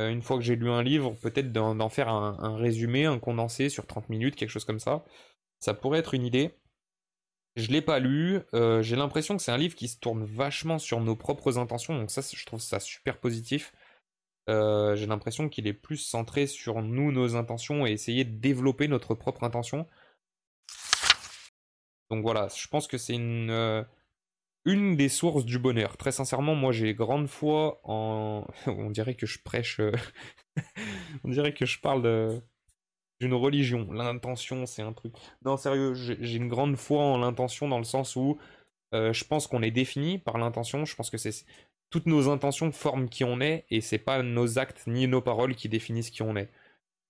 euh, 0.00 0.10
une 0.10 0.22
fois 0.22 0.38
que 0.38 0.42
j'ai 0.42 0.56
lu 0.56 0.68
un 0.70 0.82
livre, 0.82 1.14
peut-être 1.22 1.52
d'en 1.52 1.88
faire 1.88 2.08
un, 2.08 2.56
résumé, 2.56 3.04
un 3.04 3.20
condensé 3.20 3.68
sur 3.68 3.86
30 3.86 4.08
minutes, 4.08 4.34
quelque 4.34 4.50
chose 4.50 4.64
comme 4.64 4.80
ça. 4.80 5.04
Ça 5.60 5.72
pourrait 5.72 6.00
être 6.00 6.14
une 6.14 6.24
idée. 6.24 6.58
Je 7.54 7.70
l'ai 7.70 7.80
pas 7.80 8.00
lu. 8.00 8.40
Euh, 8.54 8.82
j'ai 8.82 8.96
l'impression 8.96 9.36
que 9.36 9.42
c'est 9.44 9.52
un 9.52 9.56
livre 9.56 9.76
qui 9.76 9.86
se 9.86 10.00
tourne 10.00 10.24
vachement 10.24 10.80
sur 10.80 11.00
nos 11.00 11.14
propres 11.14 11.56
intentions. 11.56 11.96
Donc 11.96 12.10
ça, 12.10 12.22
je 12.22 12.44
trouve 12.44 12.60
ça 12.60 12.80
super 12.80 13.20
positif. 13.20 13.72
j'ai 14.48 15.06
l'impression 15.06 15.48
qu'il 15.48 15.68
est 15.68 15.74
plus 15.74 15.98
centré 15.98 16.48
sur 16.48 16.82
nous, 16.82 17.12
nos 17.12 17.36
intentions 17.36 17.86
et 17.86 17.92
essayer 17.92 18.24
de 18.24 18.36
développer 18.36 18.88
notre 18.88 19.14
propre 19.14 19.44
intention. 19.44 19.86
Donc 22.10 22.22
voilà, 22.22 22.48
je 22.48 22.66
pense 22.66 22.88
que 22.88 22.98
c'est 22.98 23.14
une, 23.14 23.86
une 24.64 24.96
des 24.96 25.08
sources 25.08 25.44
du 25.44 25.58
bonheur. 25.58 25.96
Très 25.96 26.12
sincèrement, 26.12 26.54
moi 26.54 26.72
j'ai 26.72 26.94
grande 26.94 27.28
foi 27.28 27.80
en. 27.84 28.46
On 28.66 28.90
dirait 28.90 29.14
que 29.14 29.26
je 29.26 29.38
prêche. 29.42 29.80
Euh, 29.80 29.92
on 31.24 31.30
dirait 31.30 31.54
que 31.54 31.66
je 31.66 31.80
parle 31.80 32.42
d'une 33.20 33.34
religion. 33.34 33.92
L'intention, 33.92 34.66
c'est 34.66 34.82
un 34.82 34.92
truc. 34.92 35.14
Non, 35.44 35.56
sérieux, 35.56 35.94
j'ai 35.94 36.36
une 36.36 36.48
grande 36.48 36.76
foi 36.76 37.02
en 37.02 37.18
l'intention 37.18 37.68
dans 37.68 37.78
le 37.78 37.84
sens 37.84 38.16
où 38.16 38.38
je 38.92 39.24
pense 39.24 39.48
qu'on 39.48 39.62
est 39.62 39.72
défini 39.72 40.18
par 40.18 40.38
l'intention. 40.38 40.84
Je 40.84 40.94
pense 40.94 41.10
que 41.10 41.18
c'est 41.18 41.44
toutes 41.90 42.06
nos 42.06 42.28
intentions 42.28 42.70
forment 42.70 43.08
qui 43.08 43.24
on 43.24 43.40
est 43.40 43.66
et 43.70 43.80
c'est 43.80 43.98
pas 43.98 44.22
nos 44.22 44.58
actes 44.60 44.86
ni 44.86 45.08
nos 45.08 45.20
paroles 45.20 45.56
qui 45.56 45.68
définissent 45.68 46.10
qui 46.10 46.22
on 46.22 46.36
est. 46.36 46.50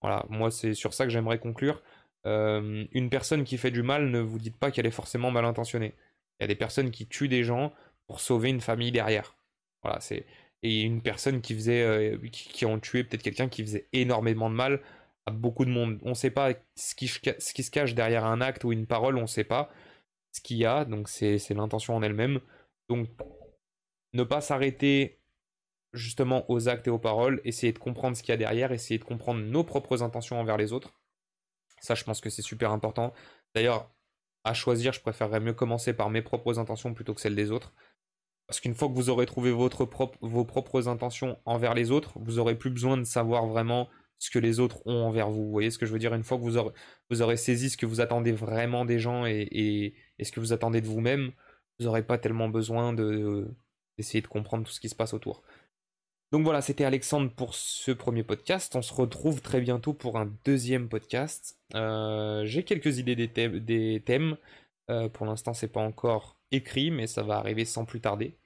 Voilà, 0.01 0.25
moi 0.31 0.51
c'est 0.51 0.75
sur 0.75 0.95
ça 0.95 1.05
que 1.05 1.11
j'aimerais 1.11 1.39
conclure. 1.39 1.83
une 2.25 3.09
personne 3.11 3.45
qui 3.45 3.59
fait 3.59 3.71
du 3.71 3.83
mal, 3.83 4.11
ne 4.11 4.21
vous 4.21 4.39
dites 4.39 4.57
pas 4.57 4.71
qu'elle 4.71 4.87
est 4.87 4.91
forcément 4.91 5.31
mal 5.31 5.45
intentionnée. 5.45 5.95
Il 6.39 6.43
y 6.43 6.45
a 6.45 6.49
des 6.49 6.57
personnes 6.57 6.91
qui 6.91 7.07
tuent 7.07 7.29
des 7.29 7.45
gens 7.45 7.73
pour 8.07 8.21
sauver 8.21 8.51
une 8.51 8.61
famille 8.61 8.93
derrière. 8.93 9.37
Voilà, 9.83 10.01
c'est 10.01 10.27
et 10.65 10.81
une 10.81 11.03
personne 11.03 11.43
qui 11.43 11.55
faisait, 11.55 11.83
euh, 11.83 12.17
qui, 12.33 12.65
ont 12.65 12.81
tué 12.81 13.05
peut-être 13.05 13.23
quelqu'un 13.23 13.49
qui 13.49 13.63
faisait 13.63 13.87
énormément 13.93 14.49
de 14.49 14.55
mal 14.55 14.81
à 15.27 15.31
beaucoup 15.31 15.67
de 15.67 15.71
monde. 15.71 15.99
On 16.03 16.11
ne 16.11 16.15
sait 16.15 16.31
pas 16.31 16.55
ce 16.75 16.95
qui, 16.95 17.07
ce 17.07 17.53
qui, 17.53 17.63
se 17.63 17.71
cache 17.71 17.95
derrière 17.95 18.25
un 18.25 18.41
acte 18.41 18.65
ou 18.65 18.73
une 18.73 18.87
parole, 18.87 19.19
on 19.19 19.23
ne 19.23 19.27
sait 19.27 19.45
pas 19.45 19.71
ce 20.33 20.41
qu'il 20.41 20.57
y 20.57 20.65
a, 20.65 20.87
donc 20.87 21.09
c'est 21.09 21.39
l'intention 21.51 21.95
en 21.95 22.03
elle-même. 22.03 22.41
Donc 22.89 23.09
ne 24.15 24.23
pas 24.25 24.41
s'arrêter 24.41 25.21
justement 25.93 26.51
aux 26.51 26.69
actes 26.69 26.87
et 26.89 26.91
aux 26.91 26.99
paroles, 26.99 27.43
essayer 27.45 27.73
de 27.73 27.79
comprendre 27.79 28.17
ce 28.17 28.23
qu'il 28.23 28.33
y 28.33 28.35
a 28.35 28.39
derrière, 28.39 28.73
essayer 28.73 28.99
de 28.99 29.05
comprendre 29.05 29.41
nos 29.41 29.65
propres 29.65 30.03
intentions 30.03 30.41
envers 30.41 30.57
les 30.57 30.73
autres. 30.73 30.95
Ça, 31.81 31.95
je 31.95 32.05
pense 32.05 32.23
que 32.23 32.31
c'est 32.31 32.43
super 32.43 32.73
important. 32.73 33.13
D'ailleurs, 33.55 33.94
à 34.45 34.55
choisir, 34.55 34.93
je 34.93 35.01
préférerais 35.01 35.41
mieux 35.41 35.55
commencer 35.55 35.95
par 35.95 36.11
mes 36.11 36.23
propres 36.23 36.59
intentions 36.59 36.95
plutôt 36.95 37.15
que 37.15 37.21
celles 37.21 37.35
des 37.35 37.51
autres. 37.51 37.73
Parce 38.47 38.61
qu'une 38.61 38.75
fois 38.75 38.89
que 38.89 38.95
vous 38.95 39.09
aurez 39.09 39.27
trouvé 39.27 39.51
votre 39.51 39.89
vos 40.21 40.45
propres 40.45 40.89
intentions 40.89 41.39
envers 41.47 41.75
les 41.75 41.91
autres, 41.91 42.13
vous 42.17 42.39
aurez 42.39 42.57
plus 42.57 42.71
besoin 42.71 42.97
de 42.99 43.05
savoir 43.05 43.47
vraiment 43.47 43.89
ce 44.19 44.31
que 44.31 44.39
les 44.39 44.61
autres 44.61 44.87
ont 44.87 45.05
envers 45.07 45.31
vous. 45.31 45.45
Vous 45.45 45.51
voyez 45.51 45.71
ce 45.71 45.79
que 45.79 45.87
je 45.87 45.93
veux 45.93 45.99
dire? 45.99 46.15
Une 46.15 46.25
fois 46.25 46.37
que 46.39 46.43
vous 46.43 46.57
aurez, 46.59 46.73
vous 47.11 47.23
aurez 47.23 47.37
saisi 47.37 47.71
ce 47.71 47.77
que 47.77 47.87
vous 47.87 48.01
attendez 48.01 48.33
vraiment 48.33 48.85
des 48.85 48.99
gens 48.99 49.27
et, 49.27 49.95
ce 50.23 50.31
que 50.31 50.41
vous 50.41 50.53
attendez 50.53 50.81
de 50.81 50.87
vous-même, 50.87 51.33
vous 51.79 51.87
n'aurez 51.87 52.03
pas 52.03 52.19
tellement 52.19 52.49
besoin 52.49 52.93
d'essayer 52.93 54.21
de 54.21 54.27
comprendre 54.27 54.65
tout 54.65 54.73
ce 54.73 54.81
qui 54.81 54.89
se 54.89 54.95
passe 54.95 55.15
autour. 55.15 55.43
Donc 56.33 56.45
voilà, 56.45 56.63
c'était 56.63 56.85
Alexandre 56.85 57.31
pour 57.31 57.55
ce 57.55 57.93
premier 57.93 58.25
podcast. 58.25 58.75
On 58.75 58.83
se 58.83 58.93
retrouve 58.93 59.41
très 59.41 59.61
bientôt 59.61 59.93
pour 59.93 60.19
un 60.19 60.33
deuxième 60.45 60.89
podcast. 60.89 61.59
Euh, 61.75 62.45
j'ai 62.45 62.65
quelques 62.65 62.99
idées 62.99 63.15
des 63.17 64.03
thèmes. 64.05 64.37
Euh, 64.91 65.09
pour 65.09 65.27
l'instant, 65.27 65.55
c'est 65.55 65.69
pas 65.69 65.81
encore 65.81 66.37
écrit, 66.51 66.91
mais 66.91 67.07
ça 67.07 67.23
va 67.23 67.37
arriver 67.37 67.65
sans 67.65 67.85
plus 67.85 68.01
tarder. 68.01 68.37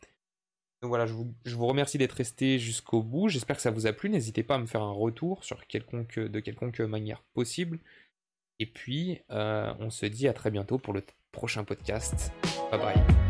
Donc 0.82 0.90
voilà, 0.90 1.06
je 1.06 1.12
vous, 1.56 1.66
remercie 1.66 1.98
d'être 1.98 2.12
resté 2.12 2.58
jusqu'au 2.58 3.02
bout. 3.02 3.28
J'espère 3.28 3.56
que 3.56 3.62
ça 3.62 3.72
vous 3.72 3.86
a 3.86 3.92
plu. 3.92 4.10
N'hésitez 4.10 4.44
pas 4.44 4.54
à 4.54 4.58
me 4.58 4.66
faire 4.66 4.82
un 4.82 4.92
retour 4.92 5.42
sur 5.42 5.58
de 5.58 6.40
quelconque 6.40 6.80
manière 6.80 7.22
possible. 7.34 7.80
Et 8.60 8.66
puis, 8.66 9.20
euh, 9.30 9.72
on 9.80 9.90
se 9.90 10.06
dit 10.06 10.28
à 10.28 10.32
très 10.32 10.50
bientôt 10.50 10.78
pour 10.78 10.92
le 10.92 11.02
prochain 11.32 11.64
podcast. 11.64 12.32
Bye 12.70 12.80
bye. 12.80 13.27